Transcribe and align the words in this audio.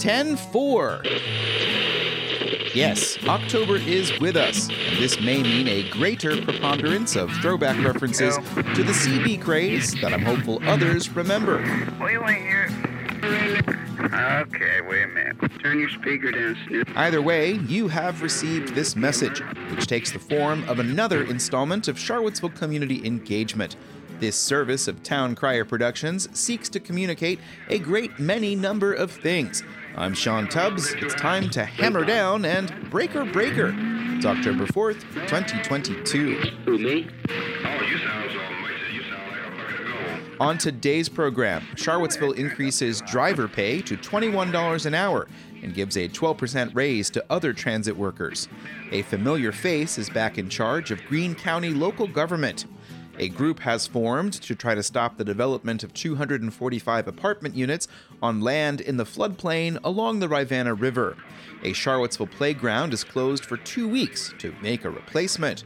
10 0.00 0.36
4. 0.38 1.02
Yes, 2.74 3.18
October 3.28 3.76
is 3.76 4.18
with 4.18 4.34
us, 4.34 4.70
and 4.70 4.96
this 4.96 5.20
may 5.20 5.42
mean 5.42 5.68
a 5.68 5.90
greater 5.90 6.40
preponderance 6.40 7.16
of 7.16 7.30
throwback 7.42 7.76
references 7.84 8.36
to 8.36 8.82
the 8.82 8.92
CB 8.92 9.42
craze 9.42 9.92
that 10.00 10.14
I'm 10.14 10.22
hopeful 10.22 10.62
others 10.64 11.10
remember. 11.10 11.58
Wait, 12.00 12.16
wait 12.16 12.38
here. 12.38 12.70
Okay, 13.22 14.80
wait 14.80 15.02
a 15.02 15.08
minute. 15.08 15.36
Turn 15.62 15.78
your 15.78 15.90
speaker 15.90 16.32
down, 16.32 16.56
Snoop. 16.66 16.88
Either 16.96 17.20
way, 17.20 17.52
you 17.52 17.88
have 17.88 18.22
received 18.22 18.74
this 18.74 18.96
message, 18.96 19.40
which 19.68 19.86
takes 19.86 20.10
the 20.12 20.18
form 20.18 20.66
of 20.66 20.78
another 20.78 21.24
installment 21.24 21.88
of 21.88 21.98
Charlottesville 21.98 22.50
Community 22.50 23.04
Engagement. 23.04 23.76
This 24.20 24.36
service 24.36 24.88
of 24.88 25.02
Town 25.02 25.34
Crier 25.34 25.64
Productions 25.64 26.28
seeks 26.38 26.68
to 26.70 26.80
communicate 26.80 27.40
a 27.68 27.78
great 27.78 28.18
many 28.18 28.54
number 28.54 28.92
of 28.92 29.10
things. 29.10 29.62
I'm 30.00 30.14
Sean 30.14 30.48
Tubbs. 30.48 30.94
It's 30.94 31.14
time 31.14 31.50
to 31.50 31.62
hammer 31.62 32.06
down 32.06 32.46
and 32.46 32.88
breaker 32.88 33.26
breaker. 33.26 33.74
It's 33.76 34.24
October 34.24 34.64
4th, 34.64 35.02
2022. 35.28 36.36
Who, 36.64 36.78
me? 36.78 37.06
Oh, 37.28 37.82
you 37.82 37.98
sound 37.98 38.30
so 38.30 38.38
much. 38.62 38.72
You 38.94 39.02
sound 39.02 39.30
like 39.30 39.46
a 39.46 39.50
bucket 39.50 39.80
of 39.80 39.86
gold. 39.86 40.40
On 40.40 40.56
today's 40.56 41.10
program, 41.10 41.66
Charlottesville 41.76 42.32
increases 42.32 43.02
driver 43.02 43.46
pay 43.46 43.82
to 43.82 43.94
$21 43.98 44.86
an 44.86 44.94
hour 44.94 45.28
and 45.62 45.74
gives 45.74 45.98
a 45.98 46.08
12% 46.08 46.74
raise 46.74 47.10
to 47.10 47.22
other 47.28 47.52
transit 47.52 47.94
workers. 47.94 48.48
A 48.92 49.02
familiar 49.02 49.52
face 49.52 49.98
is 49.98 50.08
back 50.08 50.38
in 50.38 50.48
charge 50.48 50.90
of 50.90 51.04
Greene 51.04 51.34
County 51.34 51.68
local 51.68 52.06
government. 52.06 52.64
A 53.20 53.28
group 53.28 53.60
has 53.60 53.86
formed 53.86 54.32
to 54.32 54.54
try 54.54 54.74
to 54.74 54.82
stop 54.82 55.18
the 55.18 55.26
development 55.26 55.84
of 55.84 55.92
245 55.92 57.06
apartment 57.06 57.54
units 57.54 57.86
on 58.22 58.40
land 58.40 58.80
in 58.80 58.96
the 58.96 59.04
floodplain 59.04 59.78
along 59.84 60.20
the 60.20 60.28
Rivanna 60.28 60.72
River. 60.72 61.18
A 61.62 61.74
Charlottesville 61.74 62.28
playground 62.28 62.94
is 62.94 63.04
closed 63.04 63.44
for 63.44 63.58
two 63.58 63.86
weeks 63.86 64.32
to 64.38 64.54
make 64.62 64.86
a 64.86 64.90
replacement. 64.90 65.64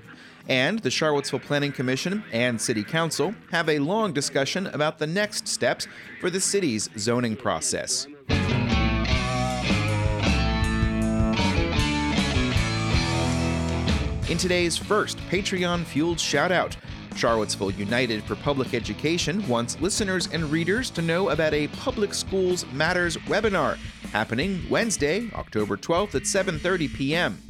And 0.49 0.81
the 0.81 0.91
Charlottesville 0.91 1.39
Planning 1.39 1.71
Commission 1.71 2.25
and 2.33 2.61
City 2.61 2.83
Council 2.83 3.33
have 3.53 3.69
a 3.69 3.79
long 3.79 4.13
discussion 4.13 4.67
about 4.67 4.99
the 4.99 5.07
next 5.07 5.47
steps 5.47 5.87
for 6.21 6.31
the 6.31 6.41
city's 6.41 6.91
zoning 6.99 7.37
process. 7.37 8.09
In 14.29 14.39
today's 14.39 14.77
first 14.77 15.19
Patreon 15.31 15.85
fueled 15.85 16.19
shout 16.19 16.51
out, 16.51 16.77
Charlottesville 17.17 17.71
United 17.73 18.25
for 18.25 18.35
Public 18.37 18.75
Education 18.75 19.47
wants 19.49 19.81
listeners 19.81 20.29
and 20.33 20.45
readers 20.51 20.91
to 20.91 21.03
know 21.03 21.31
about 21.31 21.55
a 21.55 21.69
Public 21.69 22.13
Schools 22.15 22.67
Matters 22.73 23.17
webinar 23.29 23.77
happening 24.13 24.65
Wednesday, 24.69 25.31
October 25.35 25.77
12th 25.77 26.15
at 26.15 26.23
7:30 26.23 26.95
p.m. 26.95 27.43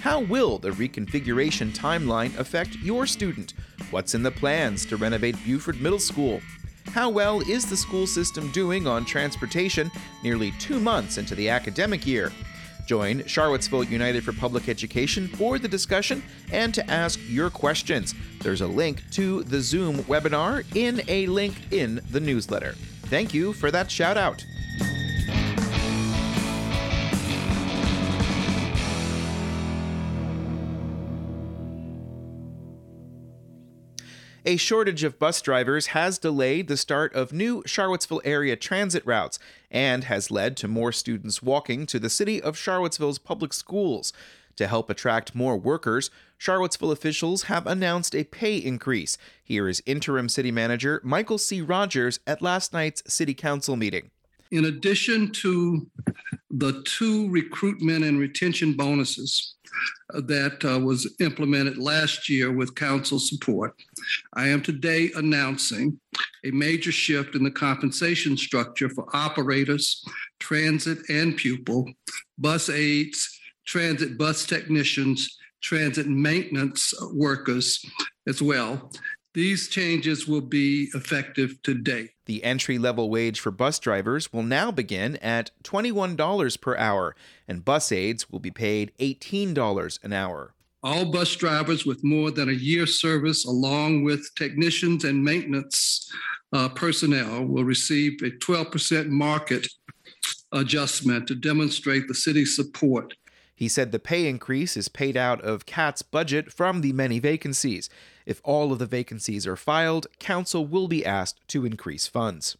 How 0.00 0.20
will 0.20 0.58
the 0.58 0.70
reconfiguration 0.70 1.72
timeline 1.76 2.36
affect 2.38 2.76
your 2.76 3.06
student? 3.06 3.54
What's 3.90 4.14
in 4.14 4.22
the 4.22 4.30
plans 4.30 4.86
to 4.86 4.96
renovate 4.96 5.36
Buford 5.44 5.80
Middle 5.80 5.98
School? 5.98 6.40
How 6.92 7.08
well 7.08 7.40
is 7.42 7.66
the 7.66 7.76
school 7.76 8.06
system 8.06 8.50
doing 8.50 8.86
on 8.86 9.04
transportation 9.04 9.90
nearly 10.22 10.52
two 10.52 10.80
months 10.80 11.18
into 11.18 11.34
the 11.34 11.48
academic 11.48 12.06
year? 12.06 12.32
Join 12.90 13.24
Charlottesville 13.24 13.84
United 13.84 14.24
for 14.24 14.32
Public 14.32 14.68
Education 14.68 15.28
for 15.28 15.60
the 15.60 15.68
discussion 15.68 16.24
and 16.50 16.74
to 16.74 16.90
ask 16.90 17.20
your 17.28 17.48
questions. 17.48 18.16
There's 18.40 18.62
a 18.62 18.66
link 18.66 19.08
to 19.12 19.44
the 19.44 19.60
Zoom 19.60 19.98
webinar 20.08 20.64
in 20.74 21.00
a 21.06 21.28
link 21.28 21.54
in 21.72 22.00
the 22.10 22.18
newsletter. 22.18 22.72
Thank 23.02 23.32
you 23.32 23.52
for 23.52 23.70
that 23.70 23.92
shout 23.92 24.16
out. 24.16 24.44
A 34.46 34.56
shortage 34.56 35.04
of 35.04 35.18
bus 35.18 35.42
drivers 35.42 35.88
has 35.88 36.18
delayed 36.18 36.66
the 36.66 36.78
start 36.78 37.14
of 37.14 37.30
new 37.30 37.62
Charlottesville 37.66 38.22
area 38.24 38.56
transit 38.56 39.04
routes 39.04 39.38
and 39.70 40.04
has 40.04 40.30
led 40.30 40.56
to 40.58 40.68
more 40.68 40.92
students 40.92 41.42
walking 41.42 41.84
to 41.84 41.98
the 41.98 42.08
city 42.08 42.40
of 42.40 42.56
Charlottesville's 42.56 43.18
public 43.18 43.52
schools. 43.52 44.14
To 44.56 44.66
help 44.66 44.88
attract 44.88 45.34
more 45.34 45.58
workers, 45.58 46.10
Charlottesville 46.38 46.90
officials 46.90 47.44
have 47.44 47.66
announced 47.66 48.14
a 48.14 48.24
pay 48.24 48.56
increase. 48.56 49.18
Here 49.44 49.68
is 49.68 49.82
interim 49.84 50.30
city 50.30 50.50
manager 50.50 51.02
Michael 51.04 51.36
C. 51.36 51.60
Rogers 51.60 52.18
at 52.26 52.40
last 52.40 52.72
night's 52.72 53.02
city 53.12 53.34
council 53.34 53.76
meeting. 53.76 54.10
In 54.50 54.64
addition 54.64 55.30
to 55.32 55.86
the 56.50 56.82
two 56.84 57.30
recruitment 57.30 58.04
and 58.04 58.18
retention 58.18 58.72
bonuses 58.72 59.54
that 60.12 60.64
uh, 60.64 60.80
was 60.80 61.14
implemented 61.20 61.78
last 61.78 62.28
year 62.28 62.50
with 62.50 62.74
council 62.74 63.20
support, 63.20 63.74
I 64.34 64.48
am 64.48 64.60
today 64.60 65.10
announcing 65.14 66.00
a 66.44 66.50
major 66.50 66.90
shift 66.90 67.36
in 67.36 67.44
the 67.44 67.50
compensation 67.50 68.36
structure 68.36 68.88
for 68.88 69.06
operators, 69.14 70.04
transit 70.40 70.98
and 71.08 71.36
pupil, 71.36 71.88
bus 72.36 72.68
aides, 72.68 73.40
transit 73.66 74.18
bus 74.18 74.46
technicians, 74.46 75.38
transit 75.62 76.08
maintenance 76.08 76.92
workers 77.12 77.84
as 78.26 78.42
well. 78.42 78.90
These 79.32 79.68
changes 79.68 80.26
will 80.26 80.40
be 80.40 80.88
effective 80.92 81.62
today. 81.62 82.10
The 82.26 82.42
entry 82.42 82.78
level 82.78 83.08
wage 83.08 83.38
for 83.38 83.52
bus 83.52 83.78
drivers 83.78 84.32
will 84.32 84.42
now 84.42 84.72
begin 84.72 85.16
at 85.16 85.52
$21 85.62 86.60
per 86.60 86.76
hour, 86.76 87.14
and 87.46 87.64
bus 87.64 87.92
aides 87.92 88.28
will 88.28 88.40
be 88.40 88.50
paid 88.50 88.90
$18 88.98 90.02
an 90.02 90.12
hour. 90.12 90.54
All 90.82 91.04
bus 91.04 91.36
drivers 91.36 91.86
with 91.86 92.02
more 92.02 92.32
than 92.32 92.48
a 92.48 92.52
year's 92.52 93.00
service, 93.00 93.44
along 93.44 94.02
with 94.02 94.34
technicians 94.34 95.04
and 95.04 95.22
maintenance 95.22 96.10
uh, 96.52 96.68
personnel, 96.70 97.44
will 97.44 97.64
receive 97.64 98.20
a 98.22 98.30
12% 98.30 99.08
market 99.08 99.66
adjustment 100.52 101.28
to 101.28 101.36
demonstrate 101.36 102.08
the 102.08 102.14
city's 102.14 102.56
support. 102.56 103.14
He 103.54 103.68
said 103.68 103.92
the 103.92 103.98
pay 103.98 104.26
increase 104.26 104.74
is 104.74 104.88
paid 104.88 105.18
out 105.18 105.42
of 105.42 105.66
CAT's 105.66 106.00
budget 106.00 106.50
from 106.50 106.80
the 106.80 106.94
many 106.94 107.18
vacancies. 107.18 107.90
If 108.30 108.40
all 108.44 108.72
of 108.72 108.78
the 108.78 108.86
vacancies 108.86 109.44
are 109.44 109.56
filed, 109.56 110.06
council 110.20 110.64
will 110.64 110.86
be 110.86 111.04
asked 111.04 111.40
to 111.48 111.66
increase 111.66 112.06
funds. 112.06 112.56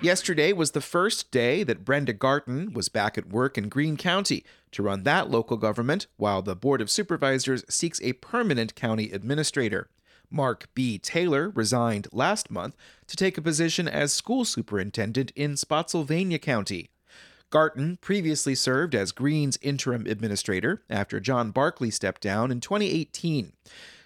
Yesterday 0.00 0.54
was 0.54 0.70
the 0.70 0.80
first 0.80 1.30
day 1.30 1.62
that 1.62 1.84
Brenda 1.84 2.14
Garton 2.14 2.72
was 2.72 2.88
back 2.88 3.18
at 3.18 3.28
work 3.28 3.58
in 3.58 3.68
Greene 3.68 3.98
County 3.98 4.44
to 4.70 4.82
run 4.82 5.02
that 5.02 5.30
local 5.30 5.58
government 5.58 6.06
while 6.16 6.40
the 6.40 6.56
Board 6.56 6.80
of 6.80 6.90
Supervisors 6.90 7.62
seeks 7.68 8.00
a 8.00 8.14
permanent 8.14 8.74
county 8.74 9.10
administrator. 9.10 9.90
Mark 10.30 10.70
B. 10.74 10.96
Taylor 10.96 11.50
resigned 11.50 12.08
last 12.12 12.50
month 12.50 12.78
to 13.08 13.14
take 13.14 13.36
a 13.36 13.42
position 13.42 13.86
as 13.86 14.14
school 14.14 14.46
superintendent 14.46 15.32
in 15.36 15.58
Spotsylvania 15.58 16.38
County. 16.38 16.88
Garton 17.50 17.98
previously 18.00 18.54
served 18.54 18.94
as 18.94 19.12
Greene's 19.12 19.58
interim 19.60 20.06
administrator 20.06 20.82
after 20.88 21.18
John 21.18 21.50
Barkley 21.50 21.90
stepped 21.90 22.22
down 22.22 22.50
in 22.52 22.60
2018. 22.60 23.52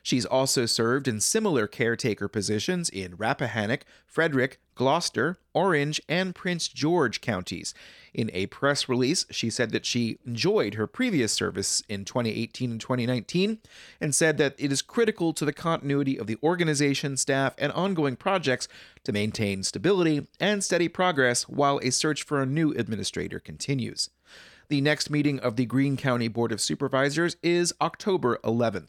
She's 0.02 0.26
also 0.26 0.66
served 0.66 1.06
in 1.06 1.20
similar 1.20 1.66
caretaker 1.66 2.26
positions 2.28 2.88
in 2.88 3.16
Rappahannock, 3.16 3.84
Frederick, 4.06 4.60
Gloucester, 4.74 5.38
Orange, 5.52 6.00
and 6.08 6.34
Prince 6.34 6.68
George 6.68 7.20
counties. 7.20 7.74
In 8.12 8.30
a 8.32 8.46
press 8.46 8.88
release, 8.88 9.26
she 9.30 9.50
said 9.50 9.70
that 9.70 9.86
she 9.86 10.18
enjoyed 10.26 10.74
her 10.74 10.86
previous 10.86 11.32
service 11.32 11.82
in 11.88 12.04
2018 12.04 12.70
and 12.70 12.80
2019 12.80 13.58
and 14.00 14.14
said 14.14 14.38
that 14.38 14.54
it 14.58 14.70
is 14.70 14.82
critical 14.82 15.32
to 15.32 15.44
the 15.44 15.52
continuity 15.52 16.18
of 16.18 16.26
the 16.26 16.38
organization, 16.42 17.16
staff, 17.16 17.54
and 17.58 17.72
ongoing 17.72 18.16
projects 18.16 18.68
to 19.04 19.12
maintain 19.12 19.62
stability 19.62 20.26
and 20.38 20.62
steady 20.62 20.88
progress 20.88 21.48
while 21.48 21.80
a 21.82 21.90
search 21.90 22.22
for 22.22 22.40
a 22.40 22.46
new 22.46 22.72
administrator 22.72 23.40
continues. 23.40 24.10
The 24.68 24.80
next 24.80 25.10
meeting 25.10 25.40
of 25.40 25.56
the 25.56 25.66
Greene 25.66 25.96
County 25.96 26.28
Board 26.28 26.50
of 26.50 26.60
Supervisors 26.60 27.36
is 27.42 27.74
October 27.80 28.38
11th. 28.44 28.88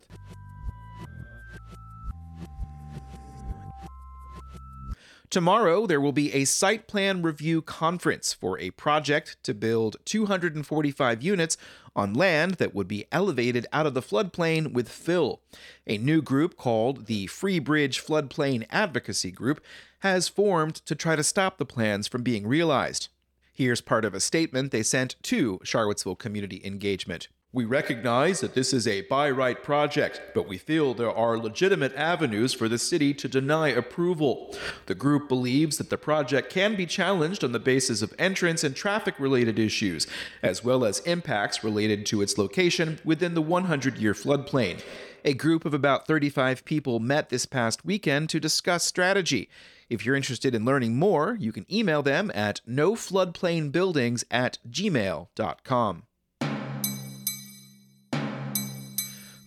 Tomorrow, 5.36 5.86
there 5.86 6.00
will 6.00 6.14
be 6.14 6.34
a 6.34 6.46
site 6.46 6.88
plan 6.88 7.22
review 7.22 7.62
conference 7.62 8.32
for 8.32 8.58
a 8.58 8.70
project 8.70 9.36
to 9.44 9.54
build 9.54 9.98
245 10.06 11.22
units 11.22 11.58
on 11.94 12.14
land 12.14 12.54
that 12.54 12.74
would 12.74 12.88
be 12.88 13.04
elevated 13.12 13.68
out 13.74 13.86
of 13.86 13.94
the 13.94 14.02
floodplain 14.02 14.72
with 14.72 14.88
fill. 14.88 15.42
A 15.86 15.98
new 15.98 16.22
group 16.22 16.56
called 16.56 17.08
the 17.08 17.28
Free 17.28 17.60
Bridge 17.60 18.02
Floodplain 18.02 18.66
Advocacy 18.70 19.30
Group 19.30 19.62
has 20.00 20.30
formed 20.30 20.76
to 20.86 20.96
try 20.96 21.18
to 21.18 21.22
stop 21.22 21.58
the 21.58 21.66
plans 21.66 22.08
from 22.08 22.24
being 22.24 22.48
realized. 22.48 23.10
Here's 23.52 23.82
part 23.82 24.06
of 24.06 24.14
a 24.14 24.22
statement 24.22 24.72
they 24.72 24.84
sent 24.84 25.22
to 25.24 25.60
Charlottesville 25.66 26.16
Community 26.16 26.62
Engagement. 26.64 27.28
We 27.56 27.64
recognize 27.64 28.42
that 28.42 28.54
this 28.54 28.74
is 28.74 28.86
a 28.86 29.04
by 29.04 29.32
right 29.32 29.64
project, 29.64 30.20
but 30.34 30.46
we 30.46 30.58
feel 30.58 30.94
there 30.94 31.10
are 31.10 31.38
legitimate 31.38 31.96
avenues 31.96 32.54
for 32.54 32.68
the 32.68 32.78
city 32.78 33.14
to 33.14 33.30
deny 33.30 33.70
approval. 33.70 34.54
The 34.88 34.94
group 34.94 35.30
believes 35.30 35.78
that 35.78 35.90
the 35.90 35.98
project 35.98 36.52
can 36.52 36.76
be 36.76 36.86
challenged 36.86 37.46
on 37.46 37.54
the 37.54 37.60
basis 37.60 38.02
of 38.02 38.14
entrance 38.20 38.66
and 38.66 38.76
traffic 38.76 39.18
related 39.22 39.58
issues, 39.58 40.06
as 40.44 40.66
well 40.66 40.84
as 40.84 41.00
impacts 41.00 41.64
related 41.64 42.06
to 42.08 42.22
its 42.22 42.38
location 42.38 43.00
within 43.06 43.36
the 43.36 43.42
100 43.42 44.00
year 44.00 44.14
floodplain. 44.14 44.84
A 45.24 45.34
group 45.34 45.64
of 45.64 45.74
about 45.74 46.08
35 46.08 46.66
people 46.66 47.00
met 47.00 47.30
this 47.30 47.46
past 47.46 47.86
weekend 47.86 48.28
to 48.32 48.40
discuss 48.42 48.84
strategy. 48.84 49.50
If 49.90 50.06
you're 50.06 50.18
interested 50.18 50.54
in 50.54 50.66
learning 50.66 50.98
more, 50.98 51.38
you 51.40 51.54
can 51.54 51.66
email 51.74 52.04
them 52.04 52.34
at 52.36 52.60
nofloodplainbuildings 52.68 54.26
at 54.30 54.58
gmail.com. 54.70 56.04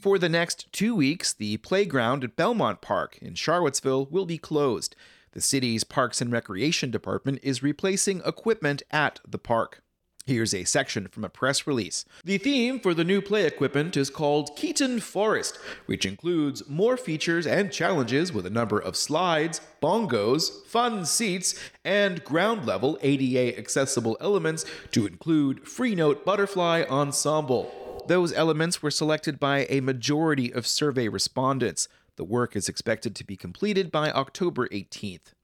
For 0.00 0.16
the 0.16 0.28
next 0.28 0.72
two 0.72 0.94
weeks, 0.94 1.32
the 1.32 1.56
playground 1.56 2.22
at 2.22 2.36
Belmont 2.36 2.80
Park 2.80 3.18
in 3.20 3.34
Charlottesville 3.34 4.06
will 4.06 4.26
be 4.26 4.38
closed. 4.38 4.94
The 5.32 5.40
city's 5.40 5.82
Parks 5.82 6.20
and 6.20 6.30
Recreation 6.30 6.92
Department 6.92 7.40
is 7.42 7.64
replacing 7.64 8.22
equipment 8.24 8.84
at 8.92 9.18
the 9.26 9.38
park. 9.38 9.82
Here's 10.24 10.54
a 10.54 10.62
section 10.62 11.08
from 11.08 11.24
a 11.24 11.28
press 11.28 11.66
release. 11.66 12.04
The 12.22 12.38
theme 12.38 12.78
for 12.78 12.94
the 12.94 13.02
new 13.02 13.20
play 13.20 13.44
equipment 13.44 13.96
is 13.96 14.08
called 14.08 14.54
Keaton 14.54 15.00
Forest, 15.00 15.58
which 15.86 16.06
includes 16.06 16.68
more 16.68 16.96
features 16.96 17.46
and 17.46 17.72
challenges 17.72 18.32
with 18.32 18.46
a 18.46 18.50
number 18.50 18.78
of 18.78 18.94
slides, 18.94 19.60
bongos, 19.82 20.64
fun 20.66 21.06
seats, 21.06 21.58
and 21.84 22.22
ground 22.22 22.66
level 22.66 22.98
ADA 23.02 23.58
accessible 23.58 24.16
elements 24.20 24.64
to 24.92 25.06
include 25.06 25.66
Free 25.66 25.96
Note 25.96 26.24
Butterfly 26.24 26.84
Ensemble. 26.88 27.87
Those 28.08 28.32
elements 28.32 28.82
were 28.82 28.90
selected 28.90 29.38
by 29.38 29.66
a 29.68 29.82
majority 29.82 30.50
of 30.50 30.66
survey 30.66 31.08
respondents. 31.08 31.88
The 32.16 32.24
work 32.24 32.56
is 32.56 32.66
expected 32.66 33.14
to 33.16 33.22
be 33.22 33.36
completed 33.36 33.92
by 33.92 34.10
October 34.10 34.66
18th. 34.68 35.34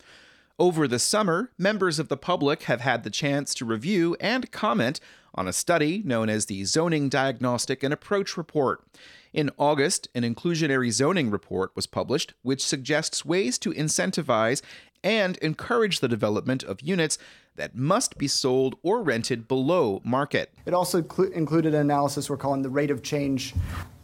Over 0.58 0.86
the 0.86 0.98
summer, 0.98 1.50
members 1.56 1.98
of 1.98 2.08
the 2.08 2.18
public 2.18 2.64
have 2.64 2.82
had 2.82 3.02
the 3.02 3.08
chance 3.08 3.54
to 3.54 3.64
review 3.64 4.18
and 4.20 4.50
comment 4.50 5.00
on 5.34 5.48
a 5.48 5.52
study 5.52 6.02
known 6.04 6.28
as 6.28 6.44
the 6.44 6.64
Zoning 6.64 7.08
Diagnostic 7.08 7.82
and 7.82 7.94
Approach 7.94 8.36
Report. 8.36 8.84
In 9.32 9.50
August, 9.56 10.08
an 10.14 10.22
inclusionary 10.22 10.90
zoning 10.90 11.30
report 11.30 11.70
was 11.76 11.86
published, 11.86 12.34
which 12.42 12.64
suggests 12.64 13.24
ways 13.24 13.58
to 13.58 13.72
incentivize 13.72 14.60
and 15.02 15.36
encourage 15.38 16.00
the 16.00 16.08
development 16.08 16.62
of 16.62 16.80
units 16.80 17.18
that 17.56 17.74
must 17.74 18.16
be 18.16 18.28
sold 18.28 18.76
or 18.82 19.02
rented 19.02 19.46
below 19.48 20.00
market. 20.04 20.52
It 20.66 20.74
also 20.74 21.02
cl- 21.02 21.30
included 21.32 21.74
an 21.74 21.80
analysis 21.80 22.30
we're 22.30 22.36
calling 22.36 22.62
the 22.62 22.70
rate 22.70 22.90
of 22.90 23.02
change 23.02 23.54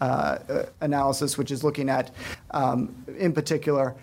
uh, 0.01 0.05
uh, 0.49 0.67
analysis, 0.81 1.39
which 1.39 1.51
is 1.51 1.65
looking 1.65 1.89
at, 1.89 2.11
um, 2.51 2.95
in 3.19 3.33
particular, 3.33 3.95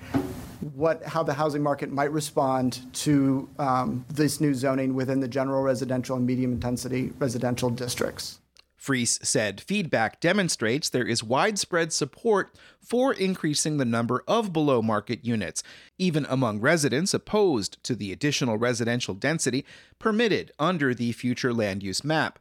what 0.74 1.04
how 1.04 1.22
the 1.24 1.34
housing 1.34 1.62
market 1.62 1.92
might 1.92 2.12
respond 2.12 2.81
to 2.94 3.50
um, 3.60 4.06
this 4.10 4.40
new 4.40 4.54
zoning 4.54 4.94
within 4.94 5.19
the 5.19 5.28
general 5.28 5.62
residential 5.62 6.16
and 6.16 6.25
medium 6.25 6.54
intensity 6.54 7.12
residential 7.19 7.69
districts. 7.69 8.40
Freas 8.83 9.24
said 9.25 9.62
feedback 9.62 10.19
demonstrates 10.19 10.89
there 10.89 11.07
is 11.07 11.24
widespread 11.24 11.94
support 11.94 12.53
for 12.81 13.13
increasing 13.13 13.77
the 13.77 13.85
number 13.85 14.25
of 14.27 14.51
below 14.51 14.81
market 14.81 15.24
units, 15.24 15.63
even 15.97 16.25
among 16.30 16.59
residents 16.59 17.13
opposed 17.13 17.81
to 17.83 17.95
the 17.95 18.12
additional 18.12 18.57
residential 18.57 19.13
density 19.13 19.65
permitted 20.00 20.51
under 20.59 20.94
the 20.94 21.13
future 21.13 21.53
land 21.53 21.81
use 21.81 22.03
map. 22.03 22.39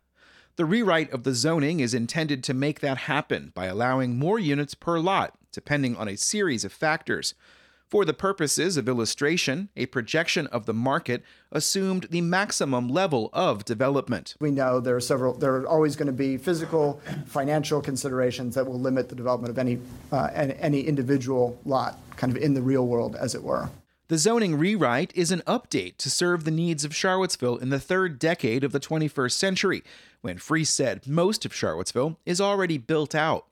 The 0.56 0.64
rewrite 0.64 1.12
of 1.12 1.22
the 1.22 1.32
zoning 1.32 1.78
is 1.78 1.94
intended 1.94 2.42
to 2.44 2.54
make 2.54 2.80
that 2.80 2.98
happen 2.98 3.52
by 3.54 3.66
allowing 3.66 4.18
more 4.18 4.40
units 4.40 4.74
per 4.74 4.98
lot, 4.98 5.38
depending 5.52 5.96
on 5.96 6.08
a 6.08 6.16
series 6.16 6.64
of 6.64 6.72
factors. 6.72 7.34
For 7.92 8.06
the 8.06 8.14
purposes 8.14 8.78
of 8.78 8.88
illustration, 8.88 9.68
a 9.76 9.84
projection 9.84 10.46
of 10.46 10.64
the 10.64 10.72
market 10.72 11.22
assumed 11.50 12.06
the 12.08 12.22
maximum 12.22 12.88
level 12.88 13.28
of 13.34 13.66
development. 13.66 14.34
We 14.40 14.50
know 14.50 14.80
there 14.80 14.96
are 14.96 15.00
several, 15.00 15.34
there 15.34 15.56
are 15.56 15.66
always 15.66 15.94
going 15.94 16.06
to 16.06 16.12
be 16.14 16.38
physical, 16.38 17.02
financial 17.26 17.82
considerations 17.82 18.54
that 18.54 18.66
will 18.66 18.80
limit 18.80 19.10
the 19.10 19.14
development 19.14 19.50
of 19.50 19.58
any, 19.58 19.78
uh, 20.10 20.30
any 20.32 20.80
individual 20.80 21.60
lot, 21.66 21.98
kind 22.16 22.34
of 22.34 22.42
in 22.42 22.54
the 22.54 22.62
real 22.62 22.86
world, 22.86 23.14
as 23.14 23.34
it 23.34 23.42
were. 23.42 23.68
The 24.08 24.16
zoning 24.16 24.56
rewrite 24.56 25.12
is 25.14 25.30
an 25.30 25.42
update 25.46 25.98
to 25.98 26.08
serve 26.08 26.44
the 26.44 26.50
needs 26.50 26.86
of 26.86 26.96
Charlottesville 26.96 27.58
in 27.58 27.68
the 27.68 27.78
third 27.78 28.18
decade 28.18 28.64
of 28.64 28.72
the 28.72 28.80
21st 28.80 29.32
century, 29.32 29.82
when 30.22 30.38
Freas 30.38 30.68
said 30.68 31.06
most 31.06 31.44
of 31.44 31.54
Charlottesville 31.54 32.18
is 32.24 32.40
already 32.40 32.78
built 32.78 33.14
out. 33.14 33.48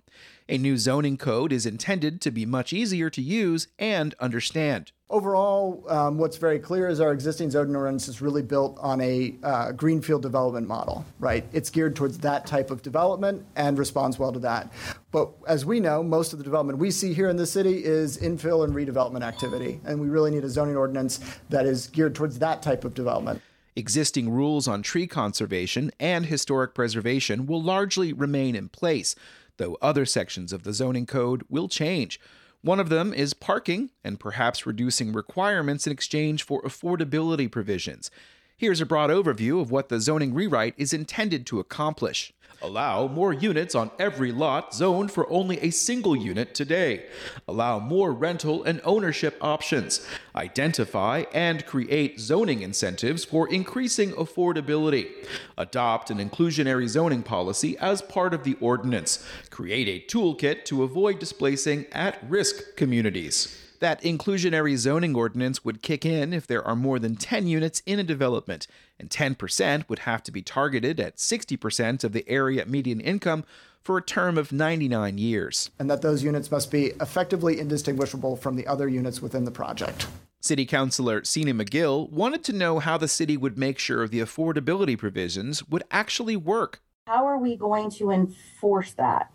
A 0.51 0.59
new 0.59 0.77
zoning 0.77 1.17
code 1.17 1.53
is 1.53 1.65
intended 1.65 2.21
to 2.23 2.33
be 2.33 2.45
much 2.45 2.73
easier 2.73 3.09
to 3.09 3.23
use 3.23 3.69
and 3.79 4.17
understand. 4.19 4.91
Overall, 5.09 5.85
um, 5.89 6.19
what's 6.19 6.39
very 6.39 6.59
clear 6.59 6.89
is 6.89 6.99
our 6.99 7.13
existing 7.13 7.53
zoning 7.53 7.77
ordinance 7.77 8.09
is 8.09 8.21
really 8.21 8.43
built 8.43 8.77
on 8.81 9.01
a 9.01 9.37
uh, 9.45 9.71
greenfield 9.71 10.23
development 10.23 10.67
model, 10.67 11.05
right? 11.21 11.47
It's 11.53 11.71
geared 11.71 11.95
towards 11.95 12.19
that 12.19 12.47
type 12.47 12.73
of 12.73 12.83
development 12.83 13.47
and 13.55 13.79
responds 13.79 14.19
well 14.19 14.33
to 14.33 14.41
that. 14.41 14.73
But 15.13 15.31
as 15.47 15.65
we 15.65 15.79
know, 15.79 16.03
most 16.03 16.33
of 16.33 16.41
the 16.41 16.45
development 16.45 16.81
we 16.81 16.91
see 16.91 17.15
here 17.15 17.29
in 17.29 17.37
the 17.37 17.47
city 17.47 17.85
is 17.85 18.19
infill 18.19 18.65
and 18.65 18.75
redevelopment 18.75 19.23
activity, 19.23 19.81
and 19.85 20.01
we 20.01 20.09
really 20.09 20.33
need 20.33 20.43
a 20.43 20.51
zoning 20.51 20.77
ordinance 20.77 21.21
that 21.51 21.65
is 21.65 21.87
geared 21.87 22.17
towards 22.17 22.41
that 22.41 22.61
type 22.61 22.85
of 22.85 22.95
development. 22.95 23.41
Existing 23.77 24.29
rules 24.29 24.67
on 24.67 24.83
tree 24.83 25.07
conservation 25.07 25.93
and 26.01 26.27
historic 26.27 26.75
preservation 26.75 27.47
will 27.47 27.63
largely 27.63 28.13
remain 28.13 28.57
in 28.57 28.69
place, 28.69 29.15
though 29.61 29.77
other 29.83 30.07
sections 30.07 30.53
of 30.53 30.63
the 30.65 30.73
zoning 30.73 31.05
code 31.05 31.45
will 31.51 31.69
change. 31.69 32.19
One 32.63 32.81
of 32.81 32.89
them 32.89 33.13
is 33.13 33.35
parking 33.35 33.91
and 34.03 34.19
perhaps 34.19 34.65
reducing 34.65 35.13
requirements 35.13 35.87
in 35.87 35.93
exchange 35.93 36.43
for 36.43 36.63
affordability 36.63 37.51
provisions. 37.51 38.11
Here's 38.57 38.81
a 38.81 38.87
broad 38.87 39.11
overview 39.11 39.61
of 39.61 39.71
what 39.71 39.91
the 39.91 40.01
zoning 40.01 40.33
rewrite 40.33 40.75
is 40.79 40.95
intended 40.95 41.47
to 41.47 41.61
accomplish. 41.61 42.33
Allow 42.63 43.07
more 43.09 43.33
units 43.33 43.75
on 43.75 43.91
every 43.99 44.33
lot 44.33 44.75
zoned 44.75 45.11
for 45.11 45.31
only 45.31 45.59
a 45.61 45.71
single 45.71 46.15
unit 46.15 46.55
today. 46.55 47.07
Allow 47.49 47.79
more 47.79 48.13
rental 48.13 48.63
and 48.65 48.83
ownership 48.85 49.39
options. 49.41 50.07
Identify 50.37 51.25
and 51.33 51.65
create 51.65 52.21
zoning 52.21 52.61
incentives 52.61 53.25
for 53.25 53.49
increasing 53.49 54.13
affordability. 54.13 55.09
Adopt 55.57 56.11
an 56.11 56.19
inclusionary 56.19 56.87
zoning 56.87 57.23
policy 57.23 57.79
as 57.79 58.03
part 58.03 58.35
of 58.35 58.45
the 58.45 58.59
ordinance. 58.61 59.25
Create 59.49 59.89
a 59.89 60.07
toolkit 60.15 60.67
to 60.67 60.83
avoid 60.83 61.19
displacing 61.19 61.87
at 61.93 62.19
risk 62.29 62.77
communities. 62.77 63.70
That 63.81 64.03
inclusionary 64.03 64.77
zoning 64.77 65.17
ordinance 65.17 65.65
would 65.65 65.81
kick 65.81 66.05
in 66.05 66.35
if 66.35 66.47
there 66.47 66.63
are 66.63 66.77
more 66.77 66.99
than 66.99 67.17
10 67.17 67.47
units 67.47 67.83
in 67.87 67.99
a 67.99 68.05
development, 68.05 68.67
and 68.99 69.09
10% 69.09 69.89
would 69.89 70.01
have 70.01 70.23
to 70.25 70.31
be 70.31 70.43
targeted 70.43 71.01
at 71.01 71.17
60% 71.17 72.05
of 72.05 72.13
the 72.13 72.29
area 72.29 72.67
median 72.67 73.01
income 73.01 73.43
for 73.81 73.97
a 73.97 74.03
term 74.03 74.37
of 74.37 74.53
99 74.53 75.17
years. 75.17 75.71
And 75.79 75.91
that 75.91 76.03
those 76.03 76.23
units 76.23 76.51
must 76.51 76.71
be 76.71 76.93
effectively 77.01 77.59
indistinguishable 77.59 78.37
from 78.37 78.57
the 78.57 78.67
other 78.67 78.87
units 78.87 79.23
within 79.23 79.45
the 79.45 79.51
project. 79.51 80.07
City 80.43 80.67
Councilor 80.67 81.25
Sena 81.25 81.55
Magill 81.55 82.11
wanted 82.11 82.45
to 82.45 82.53
know 82.53 82.81
how 82.81 82.99
the 82.99 83.09
city 83.09 83.39
would 83.39 83.57
make 83.57 83.79
sure 83.79 84.07
the 84.07 84.21
affordability 84.21 84.99
provisions 84.99 85.67
would 85.69 85.85
actually 85.91 86.37
work. 86.37 86.83
How 87.07 87.27
are 87.27 87.39
we 87.39 87.57
going 87.57 87.91
to 87.93 88.11
enforce 88.11 88.93
that? 88.93 89.33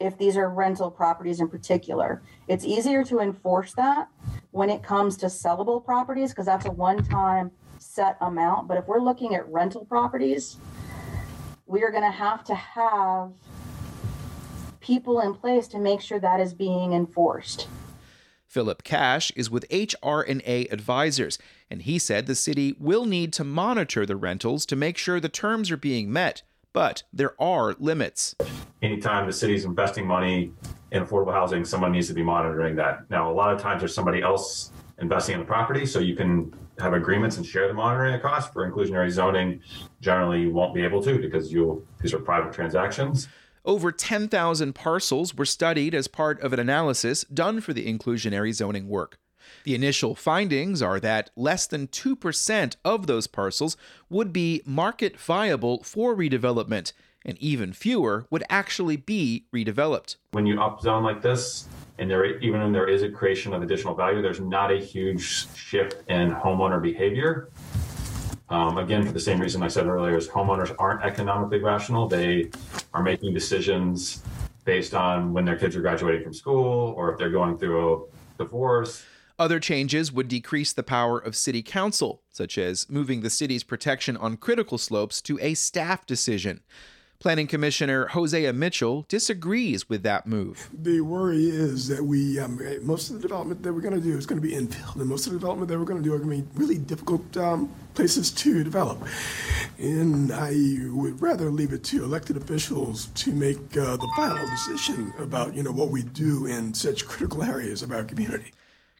If 0.00 0.18
these 0.18 0.36
are 0.36 0.50
rental 0.50 0.90
properties 0.90 1.40
in 1.40 1.48
particular. 1.48 2.22
It's 2.48 2.64
easier 2.64 3.04
to 3.04 3.20
enforce 3.20 3.74
that 3.74 4.08
when 4.50 4.70
it 4.70 4.82
comes 4.82 5.16
to 5.18 5.26
sellable 5.26 5.84
properties 5.84 6.30
because 6.30 6.46
that's 6.46 6.66
a 6.66 6.70
one 6.70 7.02
time 7.04 7.50
set 7.78 8.16
amount. 8.20 8.68
But 8.68 8.78
if 8.78 8.86
we're 8.86 9.00
looking 9.00 9.34
at 9.34 9.48
rental 9.48 9.84
properties, 9.84 10.56
we 11.66 11.82
are 11.82 11.90
going 11.90 12.02
to 12.02 12.10
have 12.10 12.44
to 12.44 12.54
have 12.54 13.32
people 14.80 15.20
in 15.20 15.34
place 15.34 15.66
to 15.68 15.78
make 15.78 16.00
sure 16.00 16.18
that 16.18 16.40
is 16.40 16.52
being 16.52 16.92
enforced. 16.92 17.68
Philip 18.46 18.84
Kash 18.84 19.32
is 19.34 19.50
with 19.50 19.66
HR&A 19.72 20.68
Advisors, 20.68 21.38
and 21.68 21.82
he 21.82 21.98
said 21.98 22.26
the 22.26 22.36
city 22.36 22.76
will 22.78 23.04
need 23.04 23.32
to 23.32 23.42
monitor 23.42 24.06
the 24.06 24.14
rentals 24.14 24.64
to 24.66 24.76
make 24.76 24.96
sure 24.96 25.18
the 25.18 25.28
terms 25.28 25.70
are 25.72 25.76
being 25.76 26.12
met 26.12 26.42
but 26.74 27.04
there 27.12 27.40
are 27.40 27.74
limits. 27.78 28.36
Anytime 28.82 29.26
the 29.26 29.32
city's 29.32 29.64
investing 29.64 30.06
money 30.06 30.52
in 30.92 31.02
affordable 31.02 31.32
housing, 31.32 31.64
someone 31.64 31.92
needs 31.92 32.08
to 32.08 32.14
be 32.14 32.22
monitoring 32.22 32.76
that. 32.76 33.08
Now, 33.08 33.30
a 33.30 33.32
lot 33.32 33.54
of 33.54 33.62
times 33.62 33.80
there's 33.80 33.94
somebody 33.94 34.20
else 34.20 34.72
investing 35.00 35.34
in 35.34 35.40
the 35.40 35.46
property, 35.46 35.86
so 35.86 36.00
you 36.00 36.14
can 36.14 36.52
have 36.78 36.92
agreements 36.92 37.38
and 37.38 37.46
share 37.46 37.66
the 37.68 37.74
monitoring 37.74 38.20
costs. 38.20 38.52
For 38.52 38.70
inclusionary 38.70 39.10
zoning, 39.10 39.62
generally 40.00 40.42
you 40.42 40.52
won't 40.52 40.74
be 40.74 40.82
able 40.82 41.02
to 41.04 41.18
because 41.18 41.50
you 41.50 41.86
these 42.02 42.12
are 42.12 42.18
private 42.18 42.52
transactions. 42.52 43.28
Over 43.64 43.90
10,000 43.92 44.74
parcels 44.74 45.34
were 45.34 45.46
studied 45.46 45.94
as 45.94 46.06
part 46.06 46.38
of 46.42 46.52
an 46.52 46.60
analysis 46.60 47.24
done 47.32 47.62
for 47.62 47.72
the 47.72 47.86
inclusionary 47.86 48.52
zoning 48.52 48.88
work. 48.88 49.16
The 49.62 49.74
initial 49.74 50.14
findings 50.14 50.82
are 50.82 50.98
that 51.00 51.30
less 51.36 51.66
than 51.66 51.86
2% 51.88 52.76
of 52.84 53.06
those 53.06 53.26
parcels 53.26 53.76
would 54.10 54.32
be 54.32 54.62
market 54.66 55.18
viable 55.18 55.82
for 55.82 56.14
redevelopment, 56.16 56.92
and 57.24 57.38
even 57.38 57.72
fewer 57.72 58.26
would 58.30 58.44
actually 58.50 58.96
be 58.96 59.46
redeveloped. 59.54 60.16
When 60.32 60.46
you 60.46 60.56
upzone 60.56 61.02
like 61.02 61.22
this, 61.22 61.68
and 61.98 62.10
there 62.10 62.24
even 62.40 62.60
when 62.60 62.72
there 62.72 62.88
is 62.88 63.02
a 63.02 63.08
creation 63.08 63.54
of 63.54 63.62
additional 63.62 63.94
value, 63.94 64.20
there's 64.20 64.40
not 64.40 64.72
a 64.72 64.78
huge 64.78 65.46
shift 65.56 66.08
in 66.10 66.32
homeowner 66.32 66.82
behavior. 66.82 67.48
Um, 68.48 68.78
again, 68.78 69.06
for 69.06 69.12
the 69.12 69.20
same 69.20 69.40
reason 69.40 69.62
I 69.62 69.68
said 69.68 69.86
earlier, 69.86 70.16
is 70.16 70.28
homeowners 70.28 70.74
aren't 70.78 71.02
economically 71.02 71.60
rational. 71.60 72.08
They 72.08 72.50
are 72.92 73.02
making 73.02 73.32
decisions 73.32 74.22
based 74.64 74.94
on 74.94 75.32
when 75.32 75.44
their 75.44 75.56
kids 75.56 75.76
are 75.76 75.80
graduating 75.80 76.22
from 76.22 76.34
school 76.34 76.94
or 76.96 77.12
if 77.12 77.18
they're 77.18 77.30
going 77.30 77.56
through 77.58 78.08
a 78.38 78.42
divorce. 78.42 79.04
Other 79.36 79.58
changes 79.58 80.12
would 80.12 80.28
decrease 80.28 80.72
the 80.72 80.84
power 80.84 81.18
of 81.18 81.34
city 81.34 81.60
council, 81.60 82.22
such 82.30 82.56
as 82.56 82.88
moving 82.88 83.22
the 83.22 83.30
city's 83.30 83.64
protection 83.64 84.16
on 84.16 84.36
critical 84.36 84.78
slopes 84.78 85.20
to 85.22 85.40
a 85.40 85.54
staff 85.54 86.06
decision. 86.06 86.60
Planning 87.18 87.48
Commissioner 87.48 88.06
Hosea 88.08 88.52
Mitchell 88.52 89.06
disagrees 89.08 89.88
with 89.88 90.04
that 90.04 90.28
move. 90.28 90.68
The 90.72 91.00
worry 91.00 91.46
is 91.46 91.88
that 91.88 92.04
we, 92.04 92.38
um, 92.38 92.60
most 92.82 93.10
of 93.10 93.16
the 93.16 93.22
development 93.22 93.62
that 93.64 93.72
we're 93.72 93.80
going 93.80 93.94
to 93.94 94.00
do 94.00 94.16
is 94.16 94.24
going 94.24 94.40
to 94.40 94.46
be 94.46 94.54
infill, 94.54 94.94
and 94.94 95.06
most 95.06 95.26
of 95.26 95.32
the 95.32 95.38
development 95.40 95.68
that 95.68 95.78
we're 95.78 95.84
going 95.84 96.00
to 96.00 96.08
do 96.08 96.14
are 96.14 96.18
going 96.18 96.42
to 96.42 96.46
be 96.46 96.58
really 96.58 96.78
difficult 96.78 97.36
um, 97.36 97.74
places 97.94 98.30
to 98.30 98.62
develop. 98.62 99.02
And 99.78 100.30
I 100.32 100.52
would 100.90 101.20
rather 101.20 101.50
leave 101.50 101.72
it 101.72 101.82
to 101.84 102.04
elected 102.04 102.36
officials 102.36 103.06
to 103.06 103.32
make 103.32 103.76
uh, 103.76 103.96
the 103.96 104.08
final 104.14 104.46
decision 104.48 105.12
about, 105.18 105.54
you 105.54 105.64
know, 105.64 105.72
what 105.72 105.88
we 105.88 106.02
do 106.02 106.46
in 106.46 106.72
such 106.74 107.06
critical 107.06 107.42
areas 107.42 107.82
of 107.82 107.90
our 107.90 108.04
community. 108.04 108.52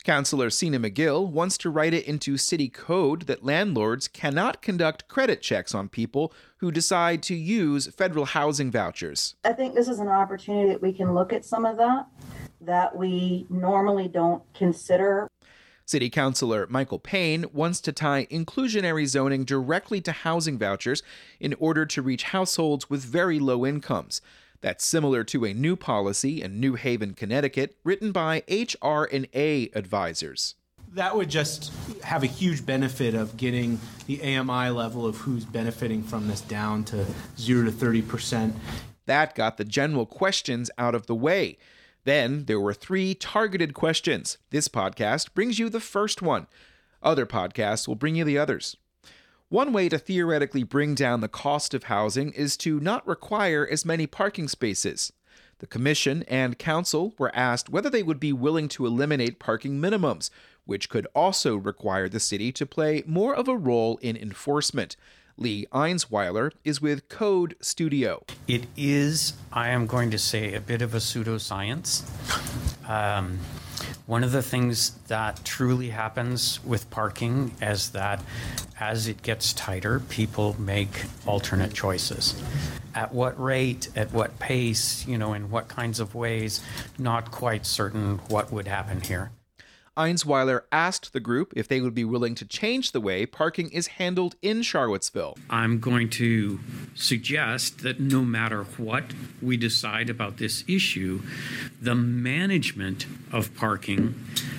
Councillor 0.05 0.51
Sena 0.51 0.79
Magill 0.79 1.27
wants 1.27 1.57
to 1.57 1.71
write 1.71 1.95
it 1.95 2.05
into 2.05 2.37
city 2.37 2.69
code 2.69 3.23
that 3.23 3.43
landlords 3.43 4.07
cannot 4.07 4.61
conduct 4.61 5.09
credit 5.09 5.41
checks 5.41 5.75
on 5.75 5.89
people 5.89 6.31
who 6.59 6.71
decide 6.71 7.23
to 7.23 7.35
use 7.35 7.87
federal 7.87 8.27
housing 8.27 8.71
vouchers. 8.71 9.35
I 9.45 9.55
think 9.55 9.75
this 9.75 9.89
is 9.89 10.01
an 10.01 10.09
opportunity 10.09 10.69
that 10.69 10.83
we 10.83 10.93
can 10.93 11.15
look 11.15 11.33
at 11.33 11.47
some 11.47 11.65
of 11.65 11.79
that 11.79 12.07
that 12.61 12.95
we 12.95 13.47
normally 13.49 14.09
don't 14.09 14.43
consider. 14.53 15.27
City 15.87 16.11
Councilor 16.11 16.67
Michael 16.69 16.99
Payne 16.99 17.47
wants 17.55 17.81
to 17.81 17.93
tie 17.93 18.27
inclusionary 18.27 19.07
zoning 19.07 19.45
directly 19.45 20.03
to 20.03 20.13
housing 20.13 20.59
vouchers 20.59 21.03
in 21.41 21.55
order 21.55 21.87
to 21.87 22.03
reach 22.03 22.25
households 22.25 22.91
with 22.91 23.03
very 23.03 23.39
low 23.39 23.65
incomes. 23.65 24.21
That's 24.65 24.87
similar 24.87 25.25
to 25.25 25.45
a 25.45 25.53
new 25.53 25.77
policy 25.77 26.41
in 26.41 26.59
New 26.59 26.75
Haven, 26.75 27.13
Connecticut, 27.13 27.77
written 27.85 28.13
by 28.13 28.43
HR&A 28.49 29.69
advisors. 29.75 30.55
That 30.95 31.15
would 31.15 31.29
just 31.29 31.71
have 32.03 32.23
a 32.23 32.27
huge 32.27 32.65
benefit 32.65 33.13
of 33.15 33.37
getting 33.37 33.79
the 34.07 34.23
AMI 34.23 34.71
level 34.71 35.05
of 35.05 35.19
who's 35.19 35.45
benefiting 35.45 36.03
from 36.03 36.29
this 36.29 36.41
down 36.41 36.83
to 36.85 37.05
0 37.37 37.67
to 37.67 37.73
30%. 37.73 38.55
That 39.05 39.35
got 39.35 39.59
the 39.59 39.67
general 39.67 40.07
questions 40.07 40.71
out 40.79 40.95
of 40.95 41.09
the 41.09 41.15
way. 41.15 41.59
Then 42.05 42.47
there 42.47 42.59
were 42.59 42.73
three 42.73 43.15
targeted 43.15 43.75
questions. 43.75 44.39
This 44.49 44.69
podcast 44.69 45.35
brings 45.35 45.59
you 45.59 45.69
the 45.69 45.79
first 45.79 46.23
one. 46.23 46.47
Other 47.03 47.27
podcasts 47.27 47.87
will 47.87 47.97
bring 47.97 48.15
you 48.15 48.25
the 48.25 48.39
others. 48.39 48.79
One 49.55 49.73
way 49.73 49.89
to 49.89 50.01
theoretically 50.01 50.65
bring 50.65 50.97
down 50.97 51.21
the 51.21 51.29
cost 51.29 51.75
of 51.75 51.85
housing 51.85 52.33
is 52.33 52.57
to 52.57 52.81
not 52.81 53.07
require 53.07 53.65
as 53.65 53.85
many 53.85 54.05
parking 54.05 54.49
spaces. 54.49 55.13
The 55.61 55.69
Commission 55.69 56.25
and 56.27 56.59
Council 56.59 57.15
were 57.19 57.31
asked 57.37 57.71
whether 57.71 57.89
they 57.89 58.03
would 58.03 58.19
be 58.19 58.33
willing 58.33 58.67
to 58.71 58.85
eliminate 58.85 59.39
parking 59.39 59.81
minimums, 59.81 60.29
which 60.65 60.89
could 60.89 61.07
also 61.15 61.55
require 61.55 62.09
the 62.09 62.19
city 62.19 62.51
to 62.51 62.67
play 62.67 63.05
more 63.07 63.33
of 63.33 63.47
a 63.47 63.57
role 63.57 63.97
in 63.99 64.17
enforcement. 64.17 64.97
Lee 65.37 65.67
Einsweiler 65.73 66.51
is 66.65 66.83
with 66.83 67.09
Code 67.09 67.55
Studio. 67.61 68.25
It 68.49 68.67
is, 68.77 69.35
I 69.53 69.69
am 69.69 69.87
going 69.87 70.11
to 70.11 70.19
say, 70.19 70.55
a 70.55 70.61
bit 70.61 70.83
of 70.83 70.95
a 70.95 70.99
pseudoscience. 70.99 72.03
Um, 72.89 73.39
one 74.07 74.23
of 74.23 74.33
the 74.33 74.43
things 74.43 74.91
that 75.09 75.43
truly 75.45 75.89
happens 75.89 76.63
with 76.65 76.91
parking 76.91 77.53
is 77.63 77.91
that 77.91 78.23
as 78.79 79.09
it 79.09 79.23
gets 79.23 79.53
tighter, 79.55 79.99
people 79.99 80.61
make 80.61 81.05
alternate 81.25 81.73
choices. 81.73 82.41
At 82.95 83.15
what 83.15 83.41
rate, 83.43 83.89
at 83.97 84.13
what 84.13 84.39
pace, 84.39 85.07
you 85.07 85.17
know, 85.17 85.33
in 85.33 85.51
what 85.51 85.69
kinds 85.69 86.01
of 86.01 86.15
ways, 86.15 86.61
not 86.99 87.31
quite 87.31 87.65
certain 87.65 88.19
what 88.29 88.53
would 88.53 88.69
happen 88.69 89.01
here. 89.01 89.31
Einsweiler 89.97 90.63
asked 90.73 91.13
the 91.13 91.21
group 91.21 91.53
if 91.57 91.69
they 91.69 91.81
would 91.81 91.95
be 91.95 92.05
willing 92.05 92.35
to 92.35 92.45
change 92.45 92.93
the 92.93 93.01
way 93.01 93.27
parking 93.27 93.71
is 93.71 93.87
handled 93.87 94.35
in 94.43 94.63
Charlottesville. 94.63 95.39
I'm 95.49 95.79
going 95.79 96.11
to 96.11 96.59
suggest 96.95 97.83
that 97.83 98.01
no 98.01 98.23
matter 98.23 98.65
what 98.65 99.05
we 99.41 99.57
decide 99.57 100.11
about 100.11 100.39
this 100.39 100.65
issue, 100.67 101.23
the 101.81 101.95
management 101.95 103.07
of 103.33 103.55
parking 103.55 104.15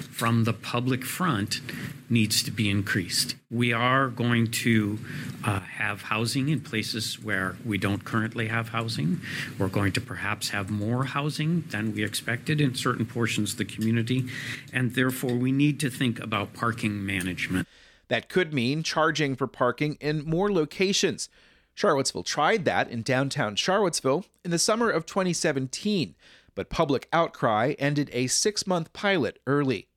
from 0.10 0.46
the 0.46 0.54
public 0.54 1.04
front 1.04 1.60
needs 2.10 2.44
to 2.44 2.52
be 2.52 2.70
increased. 2.70 3.36
We 3.50 3.74
are 3.74 4.08
going 4.08 4.48
to 4.52 5.00
uh, 5.44 5.60
have 5.60 6.04
housing 6.04 6.50
in 6.50 6.62
places 6.62 7.22
where 7.22 7.56
we 7.66 7.78
don't 7.78 8.04
currently 8.04 8.48
have 8.48 8.70
housing. 8.70 9.22
We're 9.58 9.68
going 9.68 9.92
to 9.94 10.02
perhaps 10.02 10.50
have 10.50 10.70
more 10.70 11.06
housing 11.06 11.64
than 11.70 11.94
we 11.94 12.04
expected 12.04 12.62
in 12.62 12.76
certain 12.76 13.06
portions 13.06 13.54
of 13.54 13.58
the 13.58 13.66
community, 13.66 14.26
and 14.72 14.94
therefore 14.94 15.36
we 15.36 15.52
need 15.52 15.80
to 15.80 15.90
think 15.90 16.20
about 16.20 16.54
parking 16.54 17.06
management. 17.06 17.68
That 18.08 18.30
could 18.30 18.54
mean 18.54 18.84
charging 18.84 19.36
for 19.36 19.48
parking 19.48 19.98
in 20.00 20.26
more 20.26 20.52
locations. 20.52 21.30
Charlottesville 21.74 22.24
tried 22.24 22.66
that 22.66 22.90
in 22.90 23.02
downtown 23.02 23.56
Charlottesville 23.56 24.26
in 24.44 24.52
the 24.52 24.60
summer 24.60 24.90
of 24.90 25.06
2017, 25.06 26.16
but 26.54 26.70
public 26.70 27.08
outcry 27.12 27.74
ended 27.80 28.10
a 28.14 28.28
six 28.28 28.66
month 28.66 28.94
pilot 28.94 29.40
early. 29.46 29.88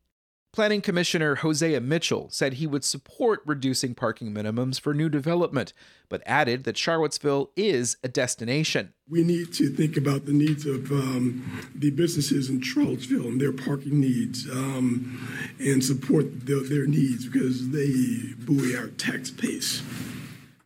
Planning 0.58 0.80
Commissioner 0.80 1.36
Hosea 1.36 1.80
Mitchell 1.80 2.30
said 2.32 2.54
he 2.54 2.66
would 2.66 2.82
support 2.82 3.42
reducing 3.46 3.94
parking 3.94 4.34
minimums 4.34 4.80
for 4.80 4.92
new 4.92 5.08
development, 5.08 5.72
but 6.08 6.20
added 6.26 6.64
that 6.64 6.76
Charlottesville 6.76 7.52
is 7.54 7.96
a 8.02 8.08
destination. 8.08 8.92
We 9.08 9.22
need 9.22 9.52
to 9.52 9.70
think 9.70 9.96
about 9.96 10.26
the 10.26 10.32
needs 10.32 10.66
of 10.66 10.90
um, 10.90 11.68
the 11.76 11.92
businesses 11.92 12.50
in 12.50 12.60
Charlottesville 12.60 13.28
and 13.28 13.40
their 13.40 13.52
parking 13.52 14.00
needs 14.00 14.50
um, 14.50 15.54
and 15.60 15.84
support 15.84 16.46
the, 16.46 16.66
their 16.68 16.88
needs 16.88 17.28
because 17.28 17.70
they 17.70 18.34
buoy 18.44 18.76
our 18.76 18.88
tax 18.88 19.30
base. 19.30 19.84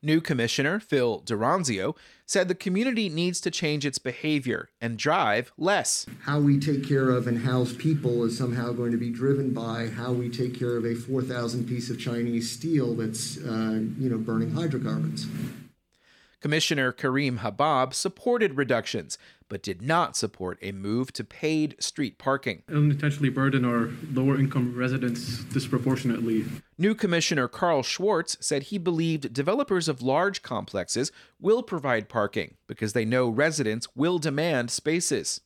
New 0.00 0.22
Commissioner 0.22 0.80
Phil 0.80 1.18
D'Oronzio 1.26 1.94
said 2.32 2.48
the 2.48 2.54
community 2.54 3.10
needs 3.10 3.40
to 3.42 3.50
change 3.50 3.84
its 3.84 3.98
behavior 3.98 4.70
and 4.80 4.98
drive 4.98 5.52
less. 5.58 6.06
How 6.22 6.40
we 6.40 6.58
take 6.58 6.86
care 6.88 7.10
of 7.10 7.26
and 7.26 7.38
house 7.38 7.74
people 7.74 8.24
is 8.24 8.38
somehow 8.38 8.72
going 8.72 8.90
to 8.92 8.98
be 8.98 9.10
driven 9.10 9.52
by 9.52 9.88
how 9.88 10.12
we 10.12 10.30
take 10.30 10.58
care 10.58 10.76
of 10.76 10.86
a 10.86 10.94
4,000 10.94 11.68
piece 11.68 11.90
of 11.90 12.00
Chinese 12.00 12.50
steel 12.50 12.94
that's, 12.94 13.36
uh, 13.36 13.82
you 13.98 14.08
know, 14.08 14.16
burning 14.16 14.52
hydrocarbons. 14.52 15.26
Commissioner 16.42 16.90
Karim 16.90 17.38
Habbab 17.38 17.94
supported 17.94 18.56
reductions, 18.56 19.16
but 19.48 19.62
did 19.62 19.80
not 19.80 20.16
support 20.16 20.58
a 20.60 20.72
move 20.72 21.12
to 21.12 21.22
paid 21.22 21.76
street 21.78 22.18
parking. 22.18 22.64
It 22.68 22.74
unintentionally 22.74 23.28
burden 23.28 23.64
our 23.64 23.90
lower 24.12 24.36
income 24.36 24.74
residents 24.74 25.44
disproportionately. 25.44 26.44
New 26.76 26.96
Commissioner 26.96 27.46
Carl 27.46 27.84
Schwartz 27.84 28.36
said 28.40 28.64
he 28.64 28.78
believed 28.78 29.32
developers 29.32 29.86
of 29.86 30.02
large 30.02 30.42
complexes 30.42 31.12
will 31.38 31.62
provide 31.62 32.08
parking 32.08 32.56
because 32.66 32.92
they 32.92 33.04
know 33.04 33.28
residents 33.28 33.86
will 33.94 34.18
demand 34.18 34.72
spaces 34.72 35.42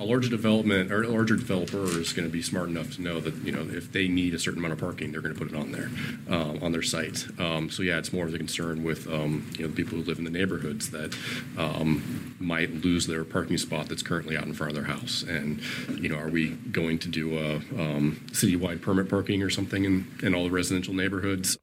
a 0.00 0.04
larger 0.04 0.30
development 0.30 0.90
or 0.90 1.06
larger 1.06 1.36
developer 1.36 1.84
is 1.84 2.14
going 2.14 2.26
to 2.26 2.32
be 2.32 2.40
smart 2.40 2.68
enough 2.70 2.96
to 2.96 3.02
know 3.02 3.20
that 3.20 3.34
you 3.44 3.52
know 3.52 3.60
if 3.70 3.92
they 3.92 4.08
need 4.08 4.32
a 4.32 4.38
certain 4.38 4.58
amount 4.58 4.72
of 4.72 4.80
parking, 4.80 5.12
they're 5.12 5.20
going 5.20 5.34
to 5.34 5.38
put 5.38 5.52
it 5.52 5.54
on 5.54 5.72
there 5.72 5.90
um, 6.28 6.58
on 6.62 6.72
their 6.72 6.82
site. 6.82 7.26
Um, 7.38 7.68
so 7.70 7.82
yeah, 7.82 7.98
it's 7.98 8.12
more 8.12 8.26
of 8.26 8.34
a 8.34 8.38
concern 8.38 8.82
with 8.82 9.06
um, 9.08 9.50
you 9.58 9.64
know 9.64 9.68
the 9.68 9.76
people 9.76 9.98
who 9.98 10.04
live 10.04 10.18
in 10.18 10.24
the 10.24 10.30
neighborhoods 10.30 10.90
that 10.90 11.14
um, 11.58 12.34
might 12.40 12.72
lose 12.82 13.06
their 13.06 13.24
parking 13.24 13.58
spot 13.58 13.88
that's 13.88 14.02
currently 14.02 14.36
out 14.36 14.44
in 14.44 14.54
front 14.54 14.70
of 14.70 14.76
their 14.76 14.96
house. 14.96 15.22
And 15.22 15.60
you 16.00 16.08
know, 16.08 16.16
are 16.16 16.30
we 16.30 16.50
going 16.50 16.98
to 17.00 17.08
do 17.08 17.38
a 17.38 17.56
um, 17.78 18.24
citywide 18.32 18.80
permit 18.80 19.10
parking 19.10 19.42
or 19.42 19.50
something 19.50 19.84
in, 19.84 20.06
in 20.22 20.34
all 20.34 20.44
the 20.44 20.50
residential 20.50 20.94
neighborhoods? 20.94 21.58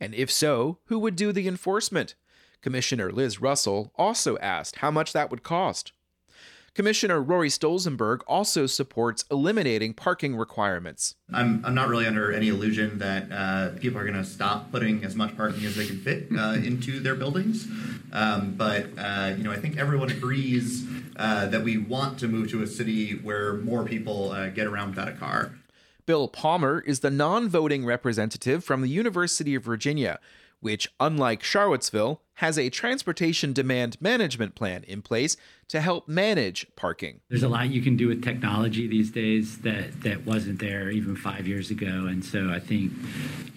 And 0.00 0.14
if 0.14 0.30
so, 0.30 0.78
who 0.86 0.98
would 0.98 1.14
do 1.14 1.30
the 1.30 1.46
enforcement? 1.46 2.14
Commissioner 2.62 3.12
Liz 3.12 3.40
Russell 3.40 3.92
also 3.96 4.38
asked 4.38 4.76
how 4.76 4.90
much 4.90 5.12
that 5.12 5.30
would 5.30 5.42
cost. 5.42 5.92
Commissioner 6.74 7.20
Rory 7.20 7.50
Stolzenberg 7.50 8.20
also 8.26 8.66
supports 8.66 9.26
eliminating 9.30 9.92
parking 9.92 10.36
requirements. 10.36 11.16
I'm, 11.30 11.62
I'm 11.66 11.74
not 11.74 11.88
really 11.88 12.06
under 12.06 12.32
any 12.32 12.48
illusion 12.48 12.98
that 12.98 13.30
uh, 13.30 13.78
people 13.78 14.00
are 14.00 14.04
going 14.04 14.16
to 14.16 14.24
stop 14.24 14.72
putting 14.72 15.04
as 15.04 15.14
much 15.14 15.36
parking 15.36 15.66
as 15.66 15.76
they 15.76 15.86
can 15.86 15.98
fit 15.98 16.28
uh, 16.34 16.52
into 16.54 16.98
their 16.98 17.14
buildings. 17.14 17.66
Um, 18.12 18.54
but, 18.56 18.86
uh, 18.96 19.34
you 19.36 19.44
know, 19.44 19.52
I 19.52 19.56
think 19.56 19.76
everyone 19.76 20.10
agrees 20.10 20.86
uh, 21.16 21.46
that 21.46 21.62
we 21.62 21.76
want 21.76 22.18
to 22.20 22.28
move 22.28 22.50
to 22.52 22.62
a 22.62 22.66
city 22.66 23.18
where 23.18 23.54
more 23.54 23.84
people 23.84 24.30
uh, 24.30 24.48
get 24.48 24.66
around 24.66 24.90
without 24.90 25.08
a 25.08 25.12
car. 25.12 25.52
Bill 26.06 26.26
Palmer 26.26 26.80
is 26.80 27.00
the 27.00 27.10
non 27.10 27.50
voting 27.50 27.84
representative 27.84 28.64
from 28.64 28.80
the 28.80 28.88
University 28.88 29.54
of 29.54 29.62
Virginia, 29.62 30.18
which, 30.62 30.88
unlike 31.00 31.42
Charlottesville, 31.42 32.22
has 32.34 32.58
a 32.58 32.70
transportation 32.70 33.52
demand 33.52 34.00
management 34.00 34.54
plan 34.54 34.84
in 34.84 35.02
place 35.02 35.36
to 35.68 35.80
help 35.80 36.08
manage 36.08 36.66
parking. 36.76 37.20
There's 37.28 37.42
a 37.42 37.48
lot 37.48 37.68
you 37.68 37.82
can 37.82 37.96
do 37.96 38.08
with 38.08 38.22
technology 38.22 38.86
these 38.86 39.10
days 39.10 39.58
that, 39.58 40.02
that 40.02 40.24
wasn't 40.24 40.58
there 40.58 40.90
even 40.90 41.14
five 41.16 41.46
years 41.46 41.70
ago. 41.70 42.06
And 42.06 42.24
so 42.24 42.48
I 42.50 42.58
think, 42.58 42.92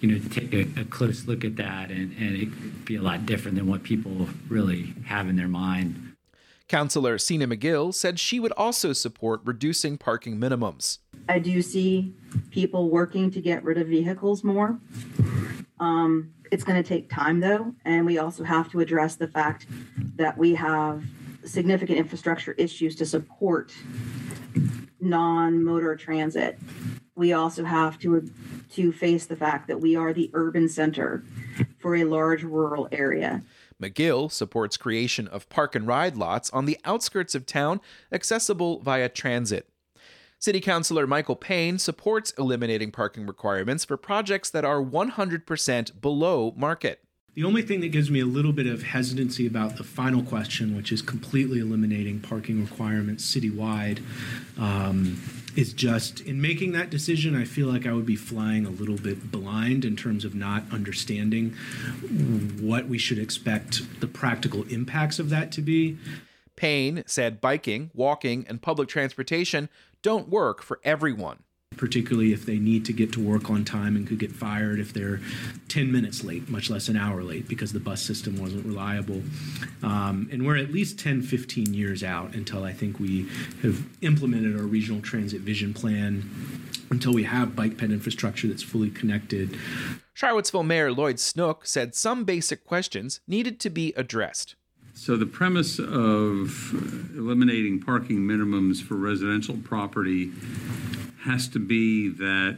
you 0.00 0.10
know, 0.10 0.18
to 0.18 0.28
take 0.28 0.52
a, 0.52 0.80
a 0.80 0.84
close 0.84 1.26
look 1.26 1.44
at 1.44 1.56
that 1.56 1.90
and, 1.90 2.14
and 2.18 2.36
it 2.36 2.52
could 2.52 2.84
be 2.84 2.96
a 2.96 3.02
lot 3.02 3.24
different 3.24 3.56
than 3.56 3.66
what 3.66 3.82
people 3.82 4.28
really 4.48 4.94
have 5.06 5.28
in 5.28 5.36
their 5.36 5.48
mind. 5.48 6.14
Councillor 6.68 7.16
Sena 7.16 7.46
Magill 7.46 7.94
said 7.94 8.18
she 8.18 8.40
would 8.40 8.52
also 8.52 8.92
support 8.92 9.40
reducing 9.44 9.96
parking 9.96 10.36
minimums. 10.36 10.98
I 11.28 11.38
do 11.38 11.62
see 11.62 12.12
people 12.50 12.90
working 12.90 13.30
to 13.30 13.40
get 13.40 13.62
rid 13.62 13.78
of 13.78 13.86
vehicles 13.86 14.42
more. 14.42 14.78
Um, 15.78 16.32
it's 16.50 16.64
going 16.64 16.82
to 16.82 16.88
take 16.88 17.10
time 17.10 17.40
though, 17.40 17.74
and 17.84 18.06
we 18.06 18.18
also 18.18 18.44
have 18.44 18.70
to 18.72 18.80
address 18.80 19.16
the 19.16 19.28
fact 19.28 19.66
that 20.16 20.36
we 20.36 20.54
have 20.54 21.04
significant 21.44 21.98
infrastructure 21.98 22.52
issues 22.52 22.96
to 22.96 23.06
support 23.06 23.72
non-motor 25.00 25.96
transit. 25.96 26.58
We 27.14 27.32
also 27.32 27.64
have 27.64 27.98
to 28.00 28.30
to 28.72 28.92
face 28.92 29.26
the 29.26 29.36
fact 29.36 29.68
that 29.68 29.80
we 29.80 29.96
are 29.96 30.12
the 30.12 30.30
urban 30.34 30.68
center 30.68 31.24
for 31.78 31.96
a 31.96 32.04
large 32.04 32.42
rural 32.42 32.88
area. 32.92 33.42
Magill 33.82 34.30
supports 34.30 34.76
creation 34.76 35.28
of 35.28 35.48
park 35.48 35.74
and 35.74 35.86
ride 35.86 36.16
lots 36.16 36.50
on 36.50 36.64
the 36.64 36.78
outskirts 36.84 37.34
of 37.34 37.46
town 37.46 37.80
accessible 38.10 38.80
via 38.80 39.08
transit. 39.08 39.68
City 40.38 40.60
Councilor 40.60 41.06
Michael 41.06 41.36
Payne 41.36 41.78
supports 41.78 42.32
eliminating 42.38 42.90
parking 42.90 43.26
requirements 43.26 43.84
for 43.84 43.96
projects 43.96 44.50
that 44.50 44.64
are 44.64 44.82
100% 44.82 46.00
below 46.00 46.52
market. 46.56 47.00
The 47.34 47.44
only 47.44 47.62
thing 47.62 47.80
that 47.80 47.88
gives 47.88 48.10
me 48.10 48.20
a 48.20 48.26
little 48.26 48.52
bit 48.52 48.66
of 48.66 48.82
hesitancy 48.82 49.46
about 49.46 49.76
the 49.76 49.84
final 49.84 50.22
question, 50.22 50.74
which 50.74 50.90
is 50.90 51.02
completely 51.02 51.58
eliminating 51.58 52.20
parking 52.20 52.62
requirements 52.62 53.30
citywide, 53.34 54.02
um, 54.58 55.20
is 55.54 55.72
just 55.72 56.20
in 56.20 56.40
making 56.40 56.72
that 56.72 56.88
decision, 56.88 57.34
I 57.34 57.44
feel 57.44 57.66
like 57.66 57.86
I 57.86 57.92
would 57.92 58.06
be 58.06 58.16
flying 58.16 58.64
a 58.64 58.70
little 58.70 58.96
bit 58.96 59.30
blind 59.30 59.84
in 59.84 59.96
terms 59.96 60.24
of 60.24 60.34
not 60.34 60.64
understanding 60.72 61.54
what 62.60 62.88
we 62.88 62.96
should 62.98 63.18
expect 63.18 64.00
the 64.00 64.06
practical 64.06 64.62
impacts 64.64 65.18
of 65.18 65.28
that 65.30 65.52
to 65.52 65.62
be. 65.62 65.98
Payne 66.56 67.04
said 67.06 67.40
biking, 67.40 67.90
walking, 67.94 68.44
and 68.48 68.60
public 68.60 68.88
transportation 68.88 69.68
don't 70.02 70.28
work 70.28 70.62
for 70.62 70.80
everyone. 70.84 71.42
Particularly 71.76 72.32
if 72.32 72.46
they 72.46 72.58
need 72.58 72.84
to 72.86 72.92
get 72.92 73.12
to 73.12 73.20
work 73.20 73.50
on 73.50 73.64
time 73.64 73.96
and 73.96 74.06
could 74.06 74.18
get 74.18 74.32
fired 74.32 74.78
if 74.80 74.92
they're 74.94 75.20
10 75.68 75.92
minutes 75.92 76.24
late, 76.24 76.48
much 76.48 76.70
less 76.70 76.88
an 76.88 76.96
hour 76.96 77.22
late, 77.22 77.48
because 77.48 77.72
the 77.72 77.80
bus 77.80 78.00
system 78.00 78.38
wasn't 78.40 78.64
reliable. 78.64 79.22
Um, 79.82 80.28
and 80.32 80.46
we're 80.46 80.56
at 80.56 80.72
least 80.72 80.98
10, 80.98 81.22
15 81.22 81.74
years 81.74 82.02
out 82.02 82.34
until 82.34 82.64
I 82.64 82.72
think 82.72 82.98
we 82.98 83.28
have 83.62 83.84
implemented 84.00 84.56
our 84.56 84.62
regional 84.62 85.02
transit 85.02 85.42
vision 85.42 85.74
plan, 85.74 86.30
until 86.88 87.12
we 87.12 87.24
have 87.24 87.56
bike 87.56 87.76
ped 87.76 87.90
infrastructure 87.90 88.46
that's 88.46 88.62
fully 88.62 88.90
connected. 88.90 89.58
Charlottesville 90.14 90.62
Mayor 90.62 90.92
Lloyd 90.92 91.18
Snook 91.18 91.66
said 91.66 91.94
some 91.94 92.24
basic 92.24 92.64
questions 92.64 93.20
needed 93.26 93.60
to 93.60 93.70
be 93.70 93.92
addressed. 93.96 94.54
So 94.98 95.18
the 95.18 95.26
premise 95.26 95.78
of 95.78 96.72
eliminating 97.14 97.80
parking 97.80 98.20
minimums 98.20 98.82
for 98.82 98.94
residential 98.94 99.54
property 99.58 100.32
has 101.20 101.48
to 101.48 101.58
be 101.58 102.08
that 102.08 102.56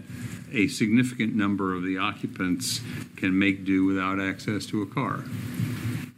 a 0.53 0.69
significant 0.69 1.35
number 1.35 1.75
of 1.75 1.83
the 1.83 1.99
occupants 1.99 2.81
can 3.17 3.37
make 3.37 3.65
do 3.65 3.85
without 3.85 4.21
access 4.21 4.67
to 4.67 4.83
a 4.83 4.87
car 4.87 5.25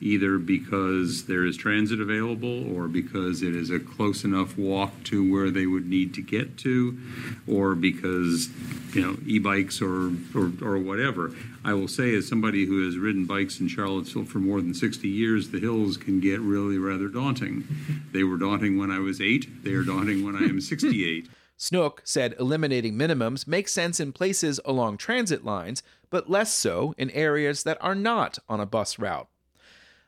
either 0.00 0.38
because 0.38 1.26
there 1.26 1.44
is 1.44 1.56
transit 1.56 2.00
available 2.00 2.74
or 2.74 2.88
because 2.88 3.42
it 3.42 3.54
is 3.54 3.70
a 3.70 3.78
close 3.78 4.24
enough 4.24 4.56
walk 4.56 4.90
to 5.04 5.30
where 5.30 5.50
they 5.50 5.66
would 5.66 5.86
need 5.86 6.14
to 6.14 6.22
get 6.22 6.56
to 6.56 6.98
or 7.46 7.74
because 7.74 8.48
you 8.94 9.02
know 9.02 9.16
e-bikes 9.26 9.82
or, 9.82 10.12
or, 10.34 10.52
or 10.62 10.78
whatever. 10.78 11.32
I 11.64 11.74
will 11.74 11.88
say 11.88 12.14
as 12.14 12.26
somebody 12.26 12.64
who 12.64 12.84
has 12.86 12.96
ridden 12.96 13.26
bikes 13.26 13.60
in 13.60 13.68
charlottesville 13.68 14.24
for 14.24 14.38
more 14.38 14.60
than 14.60 14.74
60 14.74 15.06
years 15.06 15.50
the 15.50 15.60
hills 15.60 15.96
can 15.96 16.20
get 16.20 16.40
really 16.40 16.78
rather 16.78 17.08
daunting. 17.08 17.64
They 18.12 18.24
were 18.24 18.38
daunting 18.38 18.78
when 18.78 18.90
i 18.90 18.98
was 18.98 19.20
eight. 19.20 19.62
They 19.64 19.72
are 19.72 19.82
daunting 19.84 20.24
when 20.24 20.36
i 20.36 20.44
am 20.44 20.60
68 20.60 21.28
Snook 21.62 22.00
said 22.04 22.34
eliminating 22.40 22.94
minimums 22.94 23.46
makes 23.46 23.70
sense 23.70 24.00
in 24.00 24.14
places 24.14 24.60
along 24.64 24.96
transit 24.96 25.44
lines, 25.44 25.82
but 26.08 26.30
less 26.30 26.54
so 26.54 26.94
in 26.96 27.10
areas 27.10 27.64
that 27.64 27.76
are 27.82 27.94
not 27.94 28.38
on 28.48 28.60
a 28.60 28.66
bus 28.66 28.98
route. 28.98 29.28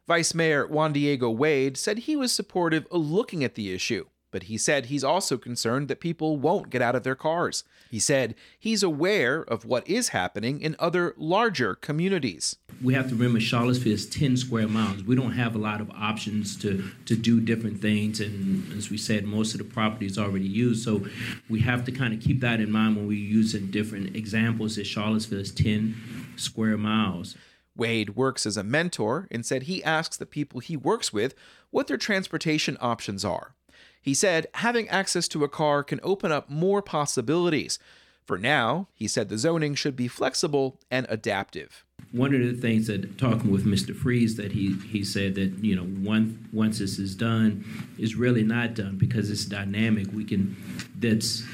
Vice 0.09 0.35
Mayor 0.35 0.67
Juan 0.67 0.93
Diego 0.93 1.31
Wade 1.31 1.77
said 1.77 2.01
he 2.01 2.17
was 2.17 2.33
supportive 2.33 2.87
of 2.91 3.03
looking 3.03 3.45
at 3.45 3.55
the 3.55 3.73
issue, 3.73 4.07
but 4.33 4.45
he 4.45 4.59
said 4.59 4.87
he's 4.87 5.05
also 5.05 5.38
concerned 5.38 5.87
that 5.87 6.01
people 6.01 6.38
won't 6.38 6.71
get 6.71 6.83
out 6.83 6.97
of 6.97 7.05
their 7.05 7.15
cars. 7.15 7.62
He 7.88 8.01
said 8.01 8.35
he's 8.59 8.83
aware 8.83 9.43
of 9.43 9.65
what 9.65 9.87
is 9.87 10.09
happening 10.09 10.61
in 10.61 10.75
other 10.81 11.15
larger 11.17 11.77
communities. 11.77 12.57
We 12.83 12.95
have 12.95 13.11
to 13.11 13.15
remember 13.15 13.38
Charlottesville 13.38 13.93
is 13.93 14.07
10 14.07 14.38
square 14.38 14.67
miles. 14.67 15.05
We 15.05 15.15
don't 15.15 15.33
have 15.33 15.55
a 15.55 15.59
lot 15.59 15.81
of 15.81 15.88
options 15.91 16.57
to, 16.62 16.83
to 17.05 17.15
do 17.15 17.41
different 17.41 17.81
things. 17.81 18.19
And 18.19 18.73
as 18.73 18.91
we 18.91 18.97
said, 18.97 19.25
most 19.25 19.53
of 19.55 19.59
the 19.59 19.65
property 19.65 20.07
is 20.07 20.19
already 20.19 20.49
used. 20.49 20.83
So 20.83 21.07
we 21.49 21.61
have 21.61 21.85
to 21.85 21.93
kind 21.93 22.12
of 22.12 22.19
keep 22.19 22.41
that 22.41 22.59
in 22.59 22.73
mind 22.73 22.97
when 22.97 23.07
we 23.07 23.17
use 23.17 23.53
different 23.53 24.17
examples 24.17 24.75
that 24.77 24.87
Charlottesville 24.87 25.38
is 25.38 25.53
10 25.53 25.95
square 26.37 26.77
miles. 26.77 27.37
Wade 27.77 28.17
works 28.17 28.47
as 28.47 28.57
a 28.57 28.63
mentor 28.63 29.29
and 29.31 29.45
said 29.47 29.65
he 29.65 29.83
asks 29.83 30.17
the 30.17 30.27
people 30.27 30.61
he 30.61 30.77
works 30.77 31.13
with 31.13 31.35
what 31.71 31.87
their 31.87 31.97
transportation 31.97 32.77
options 32.81 33.25
are. 33.25 33.55
He 34.01 34.15
said 34.15 34.49
having 34.55 34.89
access 34.89 35.29
to 35.29 35.45
a 35.45 35.49
car 35.49 35.83
can 35.85 36.01
open 36.03 36.33
up 36.33 36.51
more 36.51 36.83
possibilities. 36.83 37.79
For 38.25 38.39
now, 38.39 38.89
he 38.95 39.09
said 39.09 39.29
the 39.29 39.39
zoning 39.39 39.75
should 39.75 39.97
be 39.97 40.09
flexible 40.09 40.79
and 40.91 41.07
adaptive. 41.09 41.85
One 42.13 42.35
of 42.35 42.41
the 42.41 42.55
things 42.55 42.87
that 42.89 43.19
talking 43.19 43.51
with 43.51 43.65
Mr. 43.65 43.95
Freas 43.95 44.37
that 44.37 44.53
he 44.53 44.75
he 44.91 45.05
said 45.05 45.35
that 45.37 45.65
you 45.65 45.75
know 45.75 45.85
one 45.85 46.49
once 46.53 46.79
this 46.79 46.99
is 46.99 47.15
done 47.15 47.65
is 47.99 48.15
really 48.15 48.43
not 48.43 48.75
done 48.75 48.97
because 48.97 49.31
it's 49.31 49.45
dynamic. 49.45 50.09
We 50.13 50.25
can 50.25 50.57
that's 50.99 51.45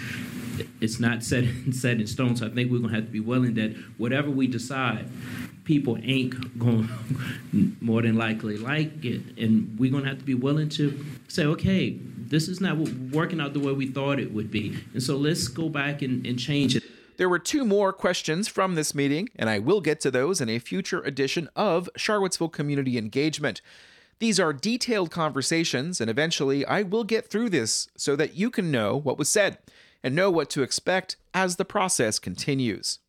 it's 0.81 0.99
not 0.99 1.23
set 1.23 1.45
set 1.73 2.01
in 2.01 2.07
stone. 2.07 2.37
So 2.37 2.47
I 2.47 2.51
think 2.51 2.71
we're 2.71 2.81
gonna 2.81 2.95
have 2.95 3.07
to 3.07 3.11
be 3.11 3.21
willing 3.21 3.55
that 3.55 3.77
whatever 3.99 4.31
we 4.31 4.47
decide, 4.47 5.09
people 5.69 5.99
ain't 6.03 6.59
going 6.59 6.89
more 7.83 8.01
than 8.01 8.17
likely 8.17 8.57
like 8.57 9.05
it, 9.05 9.21
and 9.37 9.79
we're 9.79 9.93
gonna 9.93 10.09
have 10.09 10.19
to 10.19 10.25
be 10.25 10.33
willing 10.33 10.71
to 10.71 11.05
say, 11.29 11.45
okay, 11.45 11.91
this 12.17 12.49
is 12.49 12.59
not 12.59 12.79
working 12.79 13.39
out 13.39 13.53
the 13.53 13.61
way 13.61 13.73
we 13.73 13.87
thought 13.87 14.19
it 14.19 14.33
would 14.33 14.51
be, 14.51 14.75
and 14.95 15.03
so 15.03 15.15
let's 15.15 15.47
go 15.47 15.69
back 15.69 16.01
and, 16.01 16.27
and 16.27 16.39
change 16.39 16.75
it. 16.75 16.83
There 17.19 17.29
were 17.29 17.39
two 17.39 17.67
more 17.67 17.93
questions 17.93 18.49
from 18.49 18.77
this 18.77 18.95
meeting, 18.95 19.29
and 19.37 19.51
I 19.51 19.59
will 19.59 19.83
get 19.83 20.01
to 20.01 20.11
those 20.11 20.41
in 20.41 20.49
a 20.49 20.59
future 20.59 21.03
edition 21.03 21.51
of 21.55 21.91
Charlottesville 21.97 22.49
Community 22.49 22.97
Engagement. 22.97 23.61
These 24.21 24.41
are 24.41 24.55
detailed 24.55 25.11
conversations, 25.11 26.01
and 26.01 26.09
eventually 26.09 26.65
I 26.65 26.83
will 26.83 27.05
get 27.05 27.29
through 27.29 27.51
this 27.51 27.89
so 27.95 28.17
that 28.17 28.35
you 28.35 28.51
can 28.51 28.71
know 28.71 28.97
what 28.97 29.19
was 29.19 29.29
said 29.29 29.59
and 30.03 30.15
know 30.15 30.31
what 30.31 30.49
to 30.51 30.63
expect 30.63 31.17
as 31.35 31.57
the 31.57 31.67
process 31.67 32.19
continues. 32.19 33.01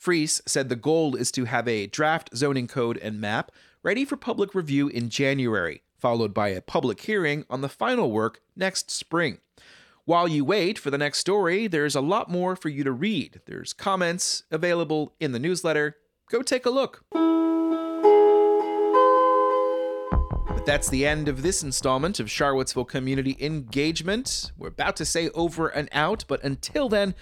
Freas 0.00 0.40
said 0.46 0.68
the 0.68 0.76
goal 0.76 1.16
is 1.16 1.32
to 1.32 1.46
have 1.46 1.66
a 1.66 1.86
draft 1.86 2.30
zoning 2.36 2.68
code 2.68 2.98
and 2.98 3.20
map 3.20 3.50
ready 3.82 4.04
for 4.04 4.16
public 4.16 4.54
review 4.54 4.88
in 4.88 5.08
January, 5.08 5.82
followed 5.98 6.34
by 6.34 6.48
a 6.48 6.60
public 6.60 7.00
hearing 7.00 7.44
on 7.48 7.60
the 7.60 7.68
final 7.68 8.10
work 8.10 8.40
next 8.54 8.90
spring. 8.90 9.38
While 10.04 10.28
you 10.28 10.44
wait 10.44 10.78
for 10.78 10.90
the 10.90 10.98
next 10.98 11.18
story, 11.18 11.66
there's 11.66 11.96
a 11.96 12.00
lot 12.00 12.30
more 12.30 12.54
for 12.54 12.68
you 12.68 12.84
to 12.84 12.92
read. 12.92 13.40
There's 13.46 13.72
comments 13.72 14.44
available 14.52 15.14
in 15.18 15.32
the 15.32 15.40
newsletter. 15.40 15.96
Go 16.30 16.42
take 16.42 16.64
a 16.64 16.70
look. 16.70 17.04
But 20.48 20.64
that's 20.64 20.88
the 20.88 21.04
end 21.06 21.28
of 21.28 21.42
this 21.42 21.62
installment 21.62 22.20
of 22.20 22.30
Charlottesville 22.30 22.84
Community 22.84 23.36
Engagement. 23.40 24.52
We're 24.56 24.68
about 24.68 24.94
to 24.96 25.04
say 25.04 25.28
over 25.30 25.66
and 25.66 25.88
out, 25.90 26.24
but 26.28 26.42
until 26.44 26.88
then, 26.88 27.14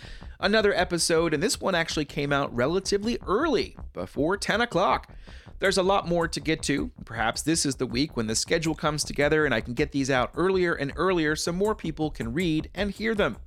another 0.45 0.75
episode, 0.75 1.33
and 1.33 1.43
this 1.43 1.59
one 1.59 1.75
actually 1.75 2.05
came 2.05 2.31
out 2.31 2.55
relatively 2.55 3.19
early, 3.27 3.77
before 3.95 4.37
10 4.37 4.61
o'clock. 4.61 5.11
There's 5.59 5.79
a 5.79 5.83
lot 5.83 6.07
more 6.07 6.29
to 6.29 6.41
get 6.41 6.63
to. 6.65 6.91
Perhaps 7.07 7.43
this 7.43 7.65
is 7.65 7.77
the 7.77 7.87
week 7.87 8.17
when 8.17 8.27
the 8.27 8.35
schedule 8.35 8.75
comes 8.75 9.05
together 9.05 9.47
and 9.47 9.55
I 9.55 9.63
can 9.63 9.73
get 9.73 9.93
these 9.93 10.11
out 10.11 10.31
earlier 10.37 10.75
and 10.75 10.93
earlier 10.97 11.35
so 11.35 11.53
more 11.53 11.75
people 11.75 12.11
can 12.11 12.35
read 12.35 12.69
and 12.75 12.91
hear 12.91 13.15
them. 13.15 13.39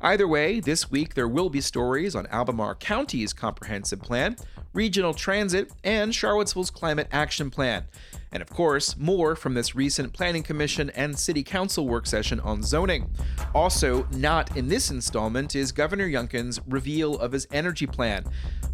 Either 0.00 0.26
way, 0.26 0.58
this 0.58 0.90
week 0.90 1.14
there 1.14 1.28
will 1.28 1.48
be 1.48 1.60
stories 1.60 2.16
on 2.16 2.26
Albemarle 2.26 2.74
County's 2.76 3.32
comprehensive 3.32 4.00
plan, 4.00 4.36
regional 4.72 5.14
transit, 5.14 5.70
and 5.84 6.12
Charlottesville's 6.12 6.70
climate 6.70 7.06
action 7.12 7.50
plan. 7.50 7.84
And 8.32 8.40
of 8.40 8.48
course, 8.48 8.96
more 8.96 9.36
from 9.36 9.54
this 9.54 9.74
recent 9.74 10.12
Planning 10.12 10.42
Commission 10.42 10.90
and 10.90 11.18
City 11.18 11.42
Council 11.42 11.86
work 11.86 12.06
session 12.06 12.40
on 12.40 12.62
zoning. 12.62 13.10
Also, 13.54 14.06
not 14.12 14.56
in 14.56 14.68
this 14.68 14.90
installment 14.90 15.54
is 15.54 15.70
Governor 15.70 16.08
Youngkin's 16.08 16.60
reveal 16.66 17.18
of 17.18 17.32
his 17.32 17.46
energy 17.52 17.86
plan. 17.86 18.24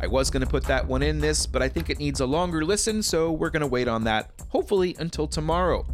I 0.00 0.06
was 0.06 0.30
going 0.30 0.42
to 0.44 0.48
put 0.48 0.62
that 0.64 0.86
one 0.86 1.02
in 1.02 1.18
this, 1.18 1.44
but 1.44 1.60
I 1.60 1.68
think 1.68 1.90
it 1.90 1.98
needs 1.98 2.20
a 2.20 2.26
longer 2.26 2.64
listen, 2.64 3.02
so 3.02 3.32
we're 3.32 3.50
going 3.50 3.62
to 3.62 3.66
wait 3.66 3.88
on 3.88 4.04
that, 4.04 4.30
hopefully 4.50 4.94
until 5.00 5.26
tomorrow. 5.26 5.84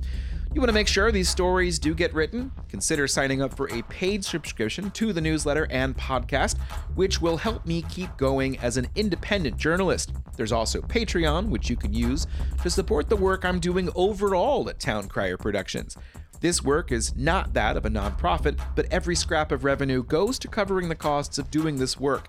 You 0.55 0.61
want 0.61 0.69
to 0.69 0.75
make 0.75 0.87
sure 0.87 1.11
these 1.11 1.29
stories 1.29 1.81
do 1.81 1.97
get 1.97 2.15
written? 2.15 2.53
Consider 2.69 3.09
signing 3.09 3.43
up 3.43 3.57
for 3.57 3.69
a 3.75 3.83
paid 3.83 4.25
subscription 4.25 4.89
to 4.93 5.13
the 5.13 5.21
newsletter 5.21 5.67
and 5.69 5.97
podcast, 5.97 6.61
which 6.95 7.21
will 7.21 7.37
help 7.37 7.67
me 7.67 7.83
keep 7.89 8.17
going 8.17 8.57
as 8.61 8.77
an 8.77 8.87
independent 8.95 9.57
journalist. 9.57 10.13
There's 10.37 10.53
also 10.53 10.81
Patreon, 10.81 11.49
which 11.49 11.69
you 11.69 11.75
can 11.75 11.93
use 11.93 12.29
to 12.63 12.71
support 12.71 13.09
the 13.09 13.17
work 13.17 13.45
I'm 13.45 13.59
doing 13.59 13.91
overall 13.97 14.71
at 14.71 14.79
Town 14.79 15.09
Crier 15.09 15.37
Productions. 15.37 15.97
This 16.39 16.63
work 16.63 16.93
is 16.93 17.17
not 17.17 17.53
that 17.55 17.77
of 17.77 17.85
a 17.85 17.91
nonprofit, 17.91 18.61
but 18.77 18.87
every 18.93 19.17
scrap 19.17 19.51
of 19.51 19.65
revenue 19.65 20.05
goes 20.05 20.39
to 20.39 20.47
covering 20.47 20.89
the 20.89 20.95
costs 20.95 21.37
of 21.37 21.51
doing 21.51 21.79
this 21.79 21.99
work. 21.99 22.29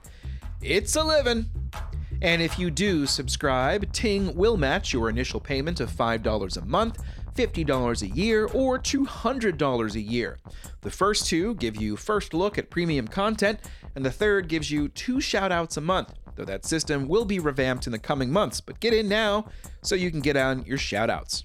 It's 0.63 0.95
a 0.95 1.03
living! 1.03 1.51
And 2.23 2.41
if 2.41 2.57
you 2.57 2.71
do 2.71 3.05
subscribe, 3.05 3.91
Ting 3.91 4.33
will 4.35 4.57
match 4.57 4.93
your 4.93 5.09
initial 5.09 5.39
payment 5.39 5.79
of 5.79 5.91
$5 5.91 6.57
a 6.57 6.65
month, 6.65 7.03
$50 7.35 8.01
a 8.01 8.07
year, 8.07 8.45
or 8.45 8.79
$200 8.79 9.95
a 9.95 10.01
year. 10.01 10.37
The 10.81 10.91
first 10.91 11.27
two 11.27 11.55
give 11.55 11.75
you 11.75 11.95
first 11.97 12.33
look 12.33 12.57
at 12.57 12.69
premium 12.69 13.07
content, 13.07 13.59
and 13.95 14.05
the 14.05 14.11
third 14.11 14.47
gives 14.47 14.71
you 14.71 14.87
two 14.89 15.17
shoutouts 15.17 15.77
a 15.77 15.81
month, 15.81 16.13
though 16.35 16.45
that 16.45 16.65
system 16.65 17.07
will 17.07 17.25
be 17.25 17.39
revamped 17.39 17.85
in 17.85 17.91
the 17.91 17.99
coming 17.99 18.31
months. 18.31 18.61
But 18.61 18.79
get 18.79 18.93
in 18.93 19.09
now 19.09 19.45
so 19.81 19.95
you 19.95 20.11
can 20.11 20.21
get 20.21 20.37
on 20.37 20.65
your 20.65 20.77
shoutouts. 20.77 21.43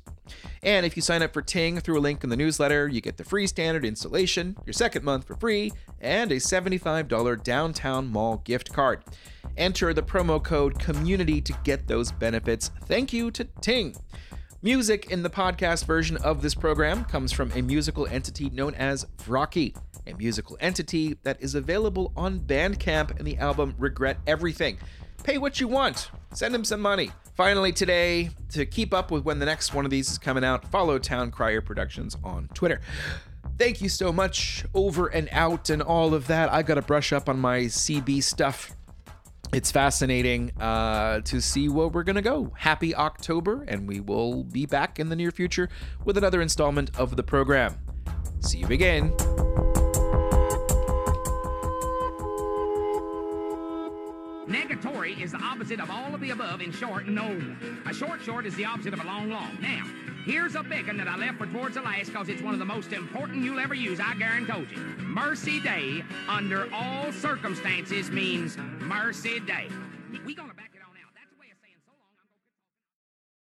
And 0.63 0.87
if 0.87 0.97
you 0.97 1.03
sign 1.03 1.23
up 1.23 1.33
for 1.33 1.43
Ting 1.43 1.81
through 1.81 1.99
a 1.99 2.01
link 2.01 2.23
in 2.23 2.31
the 2.31 2.37
newsletter, 2.37 2.89
you 2.89 3.01
get 3.01 3.17
the 3.17 3.25
free 3.25 3.47
standard 3.47 3.85
installation, 3.85 4.57
your 4.67 4.73
second 4.73 5.05
month 5.05 5.27
for 5.27 5.35
free, 5.37 5.73
and 6.01 6.31
a 6.31 6.37
$75 6.37 7.43
downtown 7.43 8.09
mall 8.09 8.39
gift 8.45 8.73
card. 8.73 9.03
Enter 9.57 9.93
the 9.93 10.03
promo 10.03 10.43
code 10.43 10.79
COMMUNITY 10.79 11.41
to 11.43 11.53
get 11.65 11.89
those 11.89 12.13
benefits. 12.13 12.71
Thank 12.85 13.13
you 13.13 13.31
to 13.33 13.45
Ting. 13.61 13.97
Music 14.63 15.11
in 15.11 15.23
the 15.23 15.31
podcast 15.31 15.87
version 15.87 16.19
of 16.19 16.43
this 16.43 16.55
program 16.55 17.03
comes 17.07 17.33
from 17.33 17.51
a 17.53 17.63
musical 17.63 18.07
entity 18.09 18.51
known 18.51 18.75
as 18.75 19.07
Vrocky, 19.17 19.75
a 20.07 20.13
musical 20.13 20.59
entity 20.61 21.17
that 21.23 21.41
is 21.41 21.55
available 21.55 22.13
on 22.15 22.39
Bandcamp 22.41 23.19
in 23.19 23.25
the 23.25 23.39
album 23.39 23.75
Regret 23.79 24.19
Everything. 24.27 24.77
Pay 25.25 25.39
what 25.39 25.63
you 25.63 25.67
want, 25.67 26.11
send 26.35 26.55
him 26.55 26.67
some 26.67 26.83
money. 26.83 27.11
Finally, 27.35 27.73
today, 27.73 28.29
to 28.51 28.67
keep 28.67 28.93
up 28.93 29.11
with 29.11 29.25
when 29.25 29.39
the 29.39 29.47
next 29.47 29.73
one 29.73 29.87
of 29.87 29.91
these 29.91 30.11
is 30.11 30.19
coming 30.19 30.45
out, 30.45 30.71
follow 30.71 30.99
Town 30.99 31.31
Crier 31.31 31.63
Productions 31.63 32.19
on 32.23 32.51
Twitter. 32.53 32.83
Thank 33.57 33.81
you 33.81 33.89
so 33.89 34.13
much, 34.13 34.67
over 34.75 35.07
and 35.07 35.31
out, 35.33 35.71
and 35.71 35.81
all 35.81 36.13
of 36.13 36.27
that. 36.27 36.53
I 36.53 36.63
got 36.63 36.75
to 36.75 36.83
brush 36.83 37.15
up 37.15 37.31
on 37.31 37.39
my 37.39 37.61
CB 37.61 38.23
stuff 38.23 38.77
it's 39.53 39.71
fascinating 39.71 40.53
uh, 40.61 41.21
to 41.23 41.41
see 41.41 41.69
where 41.69 41.89
we're 41.89 42.05
going 42.05 42.17
to 42.17 42.23
go. 42.23 42.53
Happy 42.57 42.95
October, 42.95 43.65
and 43.67 43.89
we 43.89 44.01
will 44.01 44.45
be 44.45 44.67
back 44.67 44.99
in 44.99 45.09
the 45.09 45.17
near 45.17 45.31
future 45.31 45.69
with 46.05 46.17
another 46.17 46.41
installment 46.41 46.97
of 46.99 47.17
the 47.17 47.23
program. 47.23 47.79
See 48.41 48.59
you 48.59 48.69
again. 48.69 49.11
Negatory 54.47 55.21
is 55.21 55.33
the 55.33 55.39
opposite 55.39 55.81
of 55.81 55.91
all 55.91 56.15
of 56.15 56.21
the 56.21 56.31
above 56.31 56.61
in 56.61 56.73
short, 56.73 57.07
no. 57.07 57.41
A 57.87 57.95
short 57.95 58.21
short 58.23 58.47
is 58.47 58.55
the 58.57 58.65
opposite 58.65 58.93
of 58.93 59.01
a 59.01 59.05
long 59.05 59.31
long. 59.31 59.57
Now, 59.61 59.85
here's 60.25 60.55
a 60.55 60.63
big 60.63 60.87
one 60.87 60.97
that 60.99 61.09
I 61.09 61.17
left 61.17 61.39
for 61.39 61.47
towards 61.47 61.75
the 61.75 61.83
last 61.83 62.07
because 62.07 62.29
it's 62.29 62.43
one 62.43 62.55
of 62.55 62.61
the 62.61 62.67
most 62.67 62.93
important 62.93 63.45
you'll 63.45 63.61
ever 63.61 63.75
use, 63.75 64.01
I 64.01 64.15
guarantee 64.15 64.75
you. 64.75 64.83
Mercy 64.99 65.61
Day, 65.61 66.03
under 66.29 66.73
all 66.73 67.13
circumstances, 67.13 68.11
means 68.11 68.57
Mercy 68.81 69.41
Day. 69.41 69.69
We 70.25 70.35
gonna 70.35 70.50